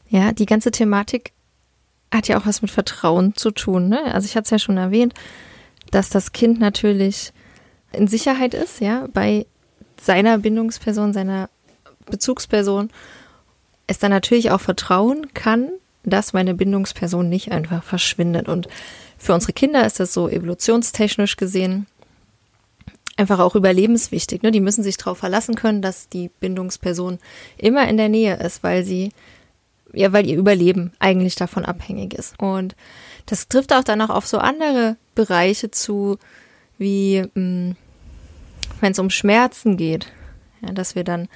Ja, 0.10 0.32
die 0.32 0.46
ganze 0.46 0.72
Thematik 0.72 1.32
hat 2.13 2.28
ja 2.28 2.40
auch 2.40 2.46
was 2.46 2.62
mit 2.62 2.72
Vertrauen 2.72 3.36
zu 3.36 3.52
tun. 3.52 3.90
Ne? 3.90 4.02
Also 4.13 4.26
ich 4.26 4.36
hatte 4.36 4.46
es 4.46 4.52
ja 4.52 4.60
schon 4.60 4.78
erwähnt, 4.78 5.13
dass 5.92 6.10
das 6.10 6.32
Kind 6.32 6.60
natürlich 6.60 7.34
in 7.92 8.08
Sicherheit 8.08 8.54
ist, 8.54 8.82
ja, 8.82 9.08
bei 9.13 9.46
seiner 10.00 10.38
Bindungsperson, 10.38 11.13
seiner 11.13 11.50
Bezugsperson 12.06 12.90
es 13.88 14.00
dann 14.00 14.12
natürlich 14.12 14.52
auch 14.52 14.62
vertrauen 14.62 15.34
kann, 15.34 15.69
dass 16.04 16.34
meine 16.34 16.54
Bindungsperson 16.54 17.28
nicht 17.28 17.52
einfach 17.52 17.84
verschwindet. 17.84 18.47
Und 18.47 18.67
für 19.17 19.34
unsere 19.34 19.54
Kinder 19.54 19.86
ist 19.86 20.00
das 20.00 20.13
so 20.13 20.30
evolutionstechnisch 20.30 21.38
gesehen 21.38 21.88
einfach 23.17 23.39
auch 23.39 23.56
überlebenswichtig. 23.56 24.43
Ne? 24.43 24.52
Die 24.52 24.62
müssen 24.62 24.84
sich 24.84 24.95
darauf 24.95 25.17
verlassen 25.17 25.56
können, 25.56 25.82
dass 25.82 26.08
die 26.08 26.30
Bindungsperson 26.39 27.17
immer 27.58 27.88
in 27.89 27.97
der 27.97 28.10
Nähe 28.10 28.36
ist, 28.38 28.63
weil 28.63 28.84
sie, 28.84 29.12
ja, 29.91 30.13
weil 30.13 30.28
ihr 30.28 30.38
Überleben 30.38 30.93
eigentlich 31.00 31.36
davon 31.36 31.65
abhängig 31.65 32.13
ist. 32.13 32.39
Und 32.39 32.76
das 33.26 33.47
trifft 33.47 33.73
auch 33.73 33.84
dann 33.84 34.02
auch 34.02 34.12
auf 34.12 34.28
so 34.28 34.38
andere 34.38 34.97
Bereiche 35.15 35.71
zu, 35.71 36.19
wie 36.78 37.26
hm, 37.34 37.76
wenn 38.80 38.91
es 38.91 39.00
um 39.00 39.10
Schmerzen 39.10 39.78
geht. 39.78 40.12
Ja, 40.62 40.71
dass 40.71 40.95
wir 40.95 41.04
dann 41.04 41.28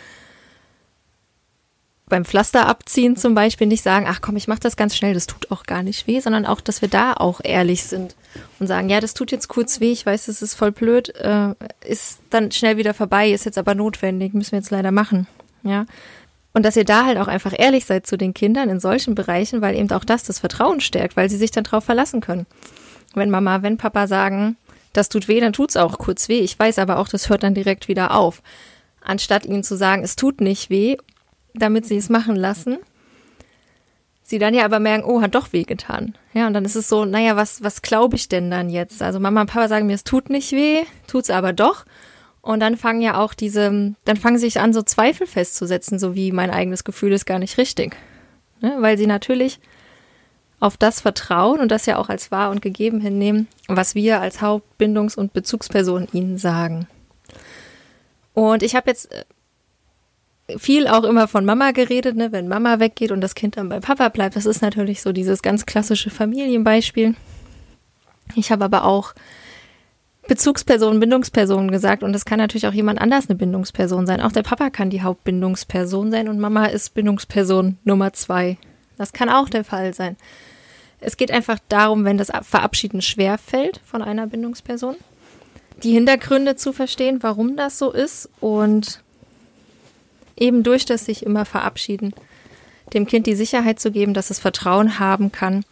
beim 2.12 2.26
Pflaster 2.26 2.68
abziehen 2.68 3.16
zum 3.16 3.34
Beispiel 3.34 3.66
nicht 3.66 3.82
sagen, 3.82 4.06
ach 4.08 4.22
komm, 4.22 4.36
ich 4.36 4.48
mache 4.48 4.60
das 4.60 4.76
ganz 4.76 4.96
schnell, 4.96 5.16
das 5.16 5.28
tut 5.28 5.50
auch 5.50 5.64
gar 5.64 5.82
nicht 5.82 6.06
weh, 6.06 6.20
sondern 6.20 6.46
auch, 6.46 6.62
dass 6.62 6.82
wir 6.82 6.90
da 6.90 7.14
auch 7.14 7.42
ehrlich 7.44 7.84
sind 7.84 8.16
und 8.60 8.68
sagen, 8.68 8.90
ja, 8.90 9.00
das 9.00 9.14
tut 9.14 9.32
jetzt 9.32 9.48
kurz 9.48 9.80
weh, 9.80 9.92
ich 9.92 10.06
weiß, 10.06 10.28
das 10.28 10.42
ist 10.42 10.54
voll 10.54 10.72
blöd, 10.72 11.16
äh, 11.16 11.56
ist 11.84 12.20
dann 12.30 12.52
schnell 12.52 12.78
wieder 12.78 12.94
vorbei, 12.94 13.32
ist 13.32 13.46
jetzt 13.46 13.58
aber 13.58 13.76
notwendig, 13.76 14.34
müssen 14.34 14.52
wir 14.52 14.60
jetzt 14.60 14.72
leider 14.72 14.92
machen, 14.92 15.26
ja. 15.64 15.86
Und 16.54 16.64
dass 16.66 16.76
ihr 16.76 16.84
da 16.84 17.06
halt 17.06 17.18
auch 17.18 17.30
einfach 17.30 17.54
ehrlich 17.58 17.86
seid 17.86 18.06
zu 18.06 18.18
den 18.18 18.34
Kindern 18.34 18.70
in 18.70 18.82
solchen 18.82 19.16
Bereichen, 19.16 19.62
weil 19.62 19.76
eben 19.76 19.90
auch 19.92 20.04
das 20.04 20.24
das 20.24 20.40
Vertrauen 20.40 20.82
stärkt, 20.82 21.16
weil 21.16 21.30
sie 21.30 21.38
sich 21.38 21.52
dann 21.52 21.64
drauf 21.64 21.86
verlassen 21.86 22.20
können. 22.20 22.46
Wenn 23.14 23.30
Mama, 23.30 23.64
wenn 23.64 23.78
Papa 23.78 24.06
sagen, 24.06 24.58
das 24.92 25.08
tut 25.08 25.30
weh, 25.30 25.40
dann 25.40 25.54
tut's 25.54 25.78
auch 25.78 25.98
kurz 25.98 26.28
weh. 26.28 26.40
Ich 26.40 26.60
weiß 26.60 26.78
aber 26.80 26.98
auch, 26.98 27.08
das 27.08 27.30
hört 27.30 27.44
dann 27.44 27.54
direkt 27.54 27.88
wieder 27.88 28.14
auf 28.14 28.42
anstatt 29.02 29.46
ihnen 29.46 29.64
zu 29.64 29.76
sagen, 29.76 30.04
es 30.04 30.16
tut 30.16 30.42
nicht 30.42 30.70
weh 30.70 30.98
damit 31.54 31.86
sie 31.86 31.98
es 31.98 32.10
machen 32.10 32.36
lassen, 32.36 32.78
sie 34.24 34.40
dann 34.40 34.54
ja 34.54 34.66
aber 34.66 34.80
merken, 34.80 35.04
oh, 35.06 35.22
hat 35.22 35.36
doch 35.36 35.54
weh 35.54 35.64
getan. 35.64 36.16
Ja, 36.34 36.48
und 36.48 36.54
dann 36.54 36.66
ist 36.66 36.76
es 36.76 36.90
so, 36.90 37.06
naja, 37.06 37.36
was, 37.36 37.64
was 37.64 37.82
glaube 37.82 38.16
ich 38.16 38.30
denn 38.30 38.50
dann 38.50 38.70
jetzt? 38.70 39.02
Also 39.02 39.20
Mama 39.20 39.42
und 39.42 39.48
Papa 39.48 39.68
sagen 39.68 39.88
mir, 39.88 39.96
es 39.96 40.04
tut 40.04 40.30
nicht 40.30 40.52
weh, 40.54 40.84
tut's 41.08 41.30
aber 41.30 41.54
doch. 41.54 41.86
Und 42.42 42.60
dann 42.60 42.78
fangen 42.78 43.02
ja 43.02 43.20
auch 43.20 43.34
diese, 43.34 43.94
dann 44.04 44.18
fangen 44.18 44.40
sich 44.40 44.60
an, 44.60 44.74
so 44.74 44.82
Zweifel 44.82 45.28
festzusetzen, 45.28 46.00
so 46.00 46.16
wie 46.16 46.32
mein 46.32 46.50
eigenes 46.50 46.84
Gefühl 46.84 47.12
ist 47.12 47.26
gar 47.26 47.40
nicht 47.40 47.58
richtig. 47.58 47.96
Ne? 48.62 48.78
Weil 48.80 48.98
sie 48.98 49.06
natürlich 49.06 49.60
auf 50.60 50.78
das 50.78 51.02
vertrauen 51.02 51.60
und 51.60 51.70
das 51.70 51.86
ja 51.86 51.98
auch 51.98 52.10
als 52.10 52.32
wahr 52.32 52.52
und 52.52 52.62
gegeben 52.62 53.02
hinnehmen, 53.02 53.48
was 53.68 53.96
wir 53.96 54.22
als 54.22 54.42
Hauptbindungs- 54.42 55.18
und 55.18 55.34
Bezugsperson 55.34 56.08
ihnen 56.14 56.38
sagen. 56.38 56.88
Und 58.34 58.64
ich 58.64 58.76
habe 58.76 58.90
jetzt 58.90 59.12
äh, 59.12 59.26
viel 60.58 60.88
auch 60.88 61.04
immer 61.04 61.28
von 61.28 61.46
Mama 61.46 61.72
geredet, 61.72 62.16
ne? 62.16 62.32
wenn 62.32 62.48
Mama 62.48 62.80
weggeht 62.80 63.12
und 63.12 63.22
das 63.22 63.36
Kind 63.36 63.58
dann 63.58 63.70
bei 63.70 63.80
Papa 63.80 64.10
bleibt. 64.10 64.36
Das 64.36 64.46
ist 64.46 64.62
natürlich 64.62 65.02
so 65.02 65.12
dieses 65.12 65.42
ganz 65.42 65.66
klassische 65.66 66.10
Familienbeispiel. 66.10 67.16
Ich 68.36 68.52
habe 68.52 68.66
aber 68.66 68.86
auch 68.86 69.14
Bezugsperson, 70.28 71.00
Bindungsperson 71.00 71.72
gesagt 71.72 72.04
und 72.04 72.16
es 72.16 72.26
kann 72.26 72.38
natürlich 72.38 72.68
auch 72.68 72.74
jemand 72.74 73.02
anders 73.02 73.28
eine 73.28 73.38
Bindungsperson 73.38 74.06
sein. 74.06 74.22
Auch 74.22 74.32
der 74.32 74.44
Papa 74.44 74.70
kann 74.70 74.90
die 74.90 75.02
Hauptbindungsperson 75.02 76.12
sein 76.12 76.30
und 76.30 76.40
Mama 76.40 76.68
ist 76.68 76.94
Bindungsperson 76.94 77.78
Nummer 77.84 78.14
zwei. 78.14 78.58
Das 78.98 79.14
kann 79.14 79.30
auch 79.30 79.50
der 79.50 79.64
Fall 79.64 79.94
sein. 79.94 80.16
Es 81.00 81.18
geht 81.18 81.32
einfach 81.32 81.58
darum, 81.68 82.06
wenn 82.06 82.18
das 82.18 82.32
Verabschieden 82.44 83.02
schwer 83.02 83.40
fällt 83.40 83.82
von 83.84 84.04
einer 84.04 84.28
Bindungsperson, 84.28 84.96
die 85.82 85.92
Hintergründe 85.92 86.56
zu 86.56 86.72
verstehen, 86.72 87.24
warum 87.24 87.58
das 87.58 87.80
so 87.80 87.92
ist 87.92 88.30
und 88.40 89.02
eben 90.42 90.64
durch 90.64 90.86
das 90.86 91.06
sich 91.06 91.26
immer 91.26 91.46
verabschieden, 91.46 92.14
dem 92.94 93.06
Kind 93.06 93.28
die 93.28 93.36
Sicherheit 93.36 93.80
zu 93.80 93.92
geben, 93.92 94.14
dass 94.14 94.32
es 94.32 94.40
Vertrauen 94.40 95.00
haben 95.00 95.32
kann, 95.32 95.64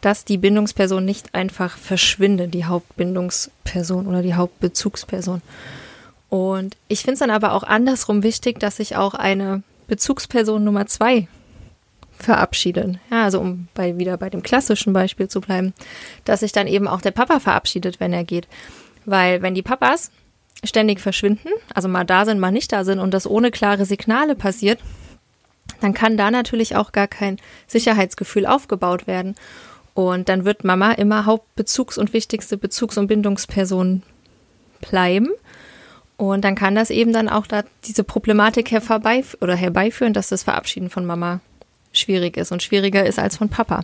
dass 0.00 0.24
die 0.24 0.38
Bindungsperson 0.38 1.04
nicht 1.04 1.34
einfach 1.34 1.76
verschwindet, 1.76 2.54
die 2.54 2.66
Hauptbindungsperson 2.66 4.06
oder 4.06 4.22
die 4.22 4.34
Hauptbezugsperson. 4.34 5.42
Und 6.28 6.76
ich 6.88 7.00
finde 7.00 7.14
es 7.14 7.18
dann 7.20 7.30
aber 7.30 7.52
auch 7.52 7.64
andersrum 7.64 8.22
wichtig, 8.22 8.60
dass 8.60 8.76
sich 8.76 8.96
auch 8.96 9.14
eine 9.14 9.62
Bezugsperson 9.88 10.62
Nummer 10.62 10.86
zwei 10.86 11.26
verabschiedet. 12.18 12.98
Ja, 13.10 13.24
also 13.24 13.40
um 13.40 13.68
bei, 13.74 13.96
wieder 13.96 14.16
bei 14.18 14.28
dem 14.28 14.42
klassischen 14.42 14.92
Beispiel 14.92 15.28
zu 15.28 15.40
bleiben, 15.40 15.72
dass 16.24 16.40
sich 16.40 16.52
dann 16.52 16.66
eben 16.66 16.86
auch 16.86 17.00
der 17.00 17.12
Papa 17.12 17.40
verabschiedet, 17.40 17.98
wenn 17.98 18.12
er 18.12 18.24
geht. 18.24 18.46
Weil 19.04 19.40
wenn 19.40 19.54
die 19.54 19.62
Papas 19.62 20.10
ständig 20.64 21.00
verschwinden, 21.00 21.48
also 21.74 21.88
mal 21.88 22.04
da 22.04 22.24
sind, 22.24 22.40
mal 22.40 22.50
nicht 22.50 22.72
da 22.72 22.84
sind 22.84 22.98
und 22.98 23.12
das 23.14 23.26
ohne 23.26 23.50
klare 23.50 23.84
Signale 23.84 24.34
passiert, 24.34 24.80
dann 25.80 25.94
kann 25.94 26.16
da 26.16 26.30
natürlich 26.30 26.76
auch 26.76 26.92
gar 26.92 27.06
kein 27.06 27.36
Sicherheitsgefühl 27.66 28.46
aufgebaut 28.46 29.06
werden. 29.06 29.36
Und 29.94 30.28
dann 30.28 30.44
wird 30.44 30.64
Mama 30.64 30.92
immer 30.92 31.26
Hauptbezugs- 31.26 31.98
und 31.98 32.12
wichtigste 32.12 32.56
Bezugs- 32.56 32.98
und 32.98 33.08
Bindungsperson 33.08 34.02
bleiben. 34.80 35.30
Und 36.16 36.44
dann 36.44 36.54
kann 36.54 36.74
das 36.74 36.90
eben 36.90 37.12
dann 37.12 37.28
auch 37.28 37.46
da 37.46 37.62
diese 37.84 38.04
Problematik 38.04 38.70
herbeif 38.70 39.36
oder 39.40 39.54
herbeiführen, 39.54 40.12
dass 40.12 40.28
das 40.28 40.44
Verabschieden 40.44 40.90
von 40.90 41.06
Mama 41.06 41.40
schwierig 41.92 42.36
ist 42.36 42.52
und 42.52 42.62
schwieriger 42.62 43.06
ist 43.06 43.18
als 43.18 43.36
von 43.36 43.48
Papa. 43.48 43.82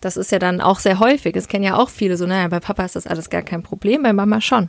Das 0.00 0.16
ist 0.16 0.32
ja 0.32 0.38
dann 0.38 0.60
auch 0.60 0.80
sehr 0.80 0.98
häufig. 0.98 1.34
Es 1.36 1.48
kennen 1.48 1.64
ja 1.64 1.76
auch 1.76 1.88
viele 1.88 2.16
so, 2.16 2.26
naja, 2.26 2.48
bei 2.48 2.60
Papa 2.60 2.84
ist 2.84 2.96
das 2.96 3.06
alles 3.06 3.30
gar 3.30 3.42
kein 3.42 3.62
Problem, 3.62 4.02
bei 4.02 4.12
Mama 4.12 4.40
schon. 4.40 4.68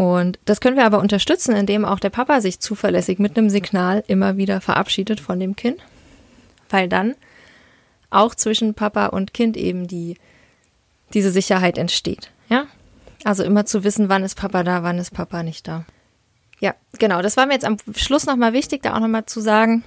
Und 0.00 0.38
das 0.46 0.62
können 0.62 0.78
wir 0.78 0.86
aber 0.86 0.98
unterstützen, 0.98 1.54
indem 1.54 1.84
auch 1.84 2.00
der 2.00 2.08
Papa 2.08 2.40
sich 2.40 2.58
zuverlässig 2.58 3.18
mit 3.18 3.36
einem 3.36 3.50
Signal 3.50 4.02
immer 4.06 4.38
wieder 4.38 4.62
verabschiedet 4.62 5.20
von 5.20 5.38
dem 5.38 5.56
Kind, 5.56 5.78
weil 6.70 6.88
dann 6.88 7.16
auch 8.08 8.34
zwischen 8.34 8.72
Papa 8.72 9.08
und 9.08 9.34
Kind 9.34 9.58
eben 9.58 9.86
die, 9.88 10.16
diese 11.12 11.30
Sicherheit 11.30 11.76
entsteht. 11.76 12.30
Ja? 12.48 12.64
Also 13.24 13.44
immer 13.44 13.66
zu 13.66 13.84
wissen, 13.84 14.08
wann 14.08 14.24
ist 14.24 14.36
Papa 14.36 14.62
da, 14.62 14.82
wann 14.82 14.96
ist 14.96 15.10
Papa 15.10 15.42
nicht 15.42 15.68
da. 15.68 15.84
Ja, 16.60 16.74
genau. 16.98 17.20
Das 17.20 17.36
war 17.36 17.44
mir 17.44 17.52
jetzt 17.52 17.66
am 17.66 17.76
Schluss 17.94 18.24
nochmal 18.24 18.54
wichtig, 18.54 18.82
da 18.82 18.94
auch 18.94 19.00
nochmal 19.00 19.26
zu 19.26 19.42
sagen, 19.42 19.84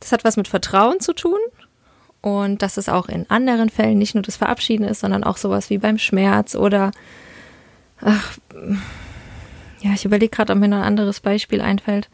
das 0.00 0.10
hat 0.10 0.24
was 0.24 0.36
mit 0.36 0.48
Vertrauen 0.48 0.98
zu 0.98 1.12
tun 1.12 1.38
und 2.22 2.60
dass 2.60 2.76
es 2.76 2.88
auch 2.88 3.08
in 3.08 3.30
anderen 3.30 3.70
Fällen 3.70 3.98
nicht 3.98 4.16
nur 4.16 4.22
das 4.22 4.34
Verabschieden 4.34 4.82
ist, 4.82 4.98
sondern 4.98 5.22
auch 5.22 5.36
sowas 5.36 5.70
wie 5.70 5.78
beim 5.78 5.98
Schmerz 5.98 6.56
oder 6.56 6.90
ach, 8.00 8.36
ja, 9.82 9.92
ich 9.92 10.04
überlege 10.04 10.34
gerade, 10.34 10.52
ob 10.52 10.58
mir 10.58 10.68
noch 10.68 10.78
ein 10.78 10.84
anderes 10.84 11.20
Beispiel 11.20 11.60
einfällt. 11.60 12.08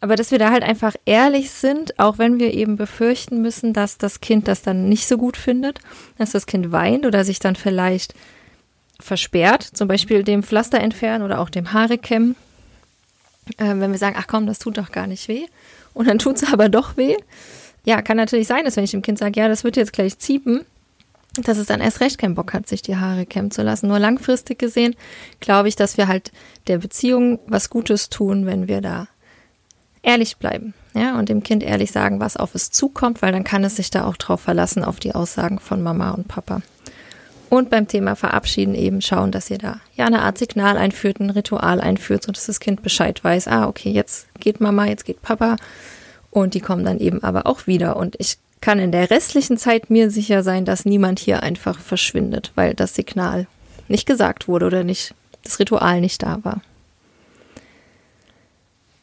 Aber 0.00 0.16
dass 0.16 0.32
wir 0.32 0.38
da 0.40 0.50
halt 0.50 0.64
einfach 0.64 0.96
ehrlich 1.04 1.52
sind, 1.52 2.00
auch 2.00 2.18
wenn 2.18 2.40
wir 2.40 2.52
eben 2.52 2.76
befürchten 2.76 3.40
müssen, 3.40 3.72
dass 3.72 3.98
das 3.98 4.20
Kind 4.20 4.48
das 4.48 4.62
dann 4.62 4.88
nicht 4.88 5.06
so 5.06 5.16
gut 5.16 5.36
findet, 5.36 5.78
dass 6.18 6.32
das 6.32 6.46
Kind 6.46 6.72
weint 6.72 7.06
oder 7.06 7.24
sich 7.24 7.38
dann 7.38 7.54
vielleicht 7.54 8.14
versperrt, 8.98 9.62
zum 9.62 9.86
Beispiel 9.86 10.24
dem 10.24 10.42
Pflaster 10.42 10.80
entfernen 10.80 11.24
oder 11.24 11.38
auch 11.38 11.50
dem 11.50 11.72
Haare 11.72 11.98
kämmen. 11.98 12.34
Äh, 13.58 13.74
wenn 13.76 13.92
wir 13.92 13.98
sagen, 13.98 14.16
ach 14.18 14.26
komm, 14.26 14.46
das 14.46 14.58
tut 14.58 14.76
doch 14.76 14.90
gar 14.90 15.06
nicht 15.06 15.28
weh. 15.28 15.46
Und 15.94 16.08
dann 16.08 16.18
tut 16.18 16.36
es 16.36 16.44
aber 16.52 16.68
doch 16.68 16.96
weh. 16.96 17.16
Ja, 17.84 18.02
kann 18.02 18.16
natürlich 18.16 18.48
sein, 18.48 18.64
dass 18.64 18.76
wenn 18.76 18.84
ich 18.84 18.90
dem 18.90 19.02
Kind 19.02 19.18
sage, 19.18 19.38
ja, 19.38 19.46
das 19.46 19.62
wird 19.62 19.76
jetzt 19.76 19.92
gleich 19.92 20.18
ziepen, 20.18 20.64
dass 21.36 21.58
es 21.58 21.66
dann 21.66 21.80
erst 21.80 22.00
recht 22.00 22.18
keinen 22.18 22.34
Bock 22.34 22.52
hat, 22.52 22.66
sich 22.66 22.82
die 22.82 22.96
Haare 22.96 23.26
kämmen 23.26 23.50
zu 23.50 23.62
lassen. 23.62 23.88
Nur 23.88 23.98
langfristig 23.98 24.58
gesehen 24.58 24.94
glaube 25.40 25.68
ich, 25.68 25.76
dass 25.76 25.96
wir 25.96 26.08
halt 26.08 26.32
der 26.66 26.78
Beziehung 26.78 27.38
was 27.46 27.70
Gutes 27.70 28.10
tun, 28.10 28.46
wenn 28.46 28.68
wir 28.68 28.80
da 28.80 29.08
ehrlich 30.02 30.36
bleiben. 30.36 30.74
Ja, 30.94 31.18
und 31.18 31.28
dem 31.28 31.42
Kind 31.42 31.62
ehrlich 31.62 31.90
sagen, 31.90 32.20
was 32.20 32.36
auf 32.36 32.54
es 32.54 32.70
zukommt, 32.70 33.22
weil 33.22 33.32
dann 33.32 33.44
kann 33.44 33.64
es 33.64 33.76
sich 33.76 33.90
da 33.90 34.04
auch 34.04 34.16
drauf 34.16 34.42
verlassen, 34.42 34.84
auf 34.84 35.00
die 35.00 35.14
Aussagen 35.14 35.58
von 35.58 35.82
Mama 35.82 36.10
und 36.10 36.28
Papa. 36.28 36.60
Und 37.48 37.70
beim 37.70 37.86
Thema 37.86 38.14
Verabschieden 38.16 38.74
eben 38.74 39.00
schauen, 39.00 39.30
dass 39.30 39.50
ihr 39.50 39.58
da 39.58 39.80
ja 39.94 40.06
eine 40.06 40.22
Art 40.22 40.38
Signal 40.38 40.76
einführt, 40.76 41.20
ein 41.20 41.30
Ritual 41.30 41.80
einführt, 41.80 42.24
sodass 42.24 42.46
das 42.46 42.60
Kind 42.60 42.82
Bescheid 42.82 43.22
weiß, 43.22 43.48
ah, 43.48 43.68
okay, 43.68 43.90
jetzt 43.90 44.26
geht 44.40 44.60
Mama, 44.60 44.86
jetzt 44.86 45.04
geht 45.04 45.22
Papa. 45.22 45.56
Und 46.30 46.54
die 46.54 46.60
kommen 46.60 46.84
dann 46.84 46.98
eben 46.98 47.22
aber 47.22 47.46
auch 47.46 47.66
wieder. 47.66 47.96
Und 47.96 48.16
ich 48.18 48.38
kann 48.62 48.78
in 48.78 48.92
der 48.92 49.10
restlichen 49.10 49.58
Zeit 49.58 49.90
mir 49.90 50.10
sicher 50.10 50.42
sein, 50.42 50.64
dass 50.64 50.86
niemand 50.86 51.18
hier 51.18 51.42
einfach 51.42 51.78
verschwindet, 51.78 52.52
weil 52.54 52.72
das 52.72 52.94
Signal 52.94 53.46
nicht 53.88 54.06
gesagt 54.06 54.48
wurde 54.48 54.66
oder 54.66 54.84
nicht, 54.84 55.14
das 55.42 55.58
Ritual 55.58 56.00
nicht 56.00 56.22
da 56.22 56.38
war. 56.44 56.62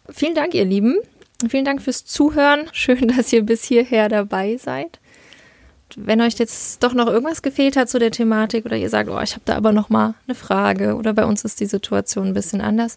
Vielen 0.09 0.33
Dank, 0.33 0.55
ihr 0.55 0.65
Lieben. 0.65 0.95
Vielen 1.47 1.65
Dank 1.65 1.81
fürs 1.81 2.05
Zuhören. 2.05 2.67
Schön, 2.71 3.09
dass 3.09 3.31
ihr 3.31 3.43
bis 3.43 3.63
hierher 3.63 4.09
dabei 4.09 4.57
seid. 4.57 4.99
Wenn 5.95 6.21
euch 6.21 6.35
jetzt 6.35 6.81
doch 6.81 6.93
noch 6.93 7.07
irgendwas 7.07 7.41
gefehlt 7.41 7.75
hat 7.75 7.89
zu 7.89 7.99
der 7.99 8.11
Thematik 8.11 8.65
oder 8.65 8.77
ihr 8.77 8.89
sagt, 8.89 9.09
oh, 9.09 9.19
ich 9.19 9.33
habe 9.33 9.41
da 9.45 9.55
aber 9.55 9.71
noch 9.71 9.89
mal 9.89 10.13
eine 10.27 10.35
Frage 10.35 10.95
oder 10.95 11.13
bei 11.13 11.25
uns 11.25 11.43
ist 11.43 11.59
die 11.59 11.65
Situation 11.65 12.27
ein 12.27 12.33
bisschen 12.33 12.61
anders, 12.61 12.95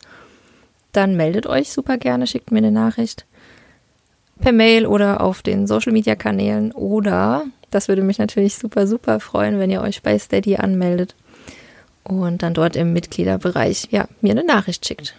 dann 0.92 1.16
meldet 1.16 1.46
euch 1.46 1.72
super 1.72 1.96
gerne, 1.96 2.26
schickt 2.26 2.52
mir 2.52 2.58
eine 2.58 2.70
Nachricht 2.70 3.24
per 4.42 4.52
Mail 4.52 4.86
oder 4.86 5.20
auf 5.20 5.40
den 5.40 5.66
Social 5.66 5.92
Media 5.92 6.16
Kanälen 6.16 6.72
oder, 6.72 7.44
das 7.70 7.88
würde 7.88 8.02
mich 8.02 8.18
natürlich 8.18 8.56
super, 8.56 8.86
super 8.86 9.20
freuen, 9.20 9.58
wenn 9.58 9.70
ihr 9.70 9.80
euch 9.80 10.02
bei 10.02 10.18
Steady 10.18 10.56
anmeldet 10.56 11.14
und 12.04 12.42
dann 12.42 12.52
dort 12.52 12.76
im 12.76 12.92
Mitgliederbereich, 12.92 13.88
ja, 13.90 14.08
mir 14.20 14.32
eine 14.32 14.44
Nachricht 14.44 14.86
schickt. 14.86 15.14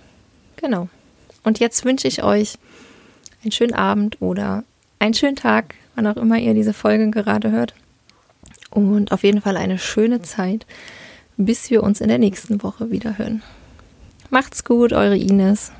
Genau. 0.57 0.89
Und 1.43 1.59
jetzt 1.59 1.86
wünsche 1.86 2.07
ich 2.07 2.23
euch 2.23 2.55
einen 3.43 3.51
schönen 3.51 3.73
Abend 3.73 4.21
oder 4.21 4.63
einen 4.99 5.13
schönen 5.13 5.38
Tag, 5.38 5.75
wann 5.95 6.07
auch 6.07 6.17
immer 6.17 6.38
ihr 6.38 6.53
diese 6.53 6.73
Folge 6.73 7.09
gerade 7.09 7.51
hört. 7.51 7.73
Und 8.69 9.12
auf 9.12 9.23
jeden 9.23 9.41
Fall 9.41 9.55
eine 9.55 9.77
schöne 9.77 10.21
Zeit, 10.21 10.65
bis 11.38 11.69
wir 11.69 11.83
uns 11.83 12.01
in 12.01 12.09
der 12.09 12.17
nächsten 12.17 12.62
Woche 12.62 12.91
wieder 12.91 13.17
hören. 13.17 13.41
Macht's 14.29 14.63
gut, 14.63 14.93
eure 14.93 15.17
Ines. 15.17 15.71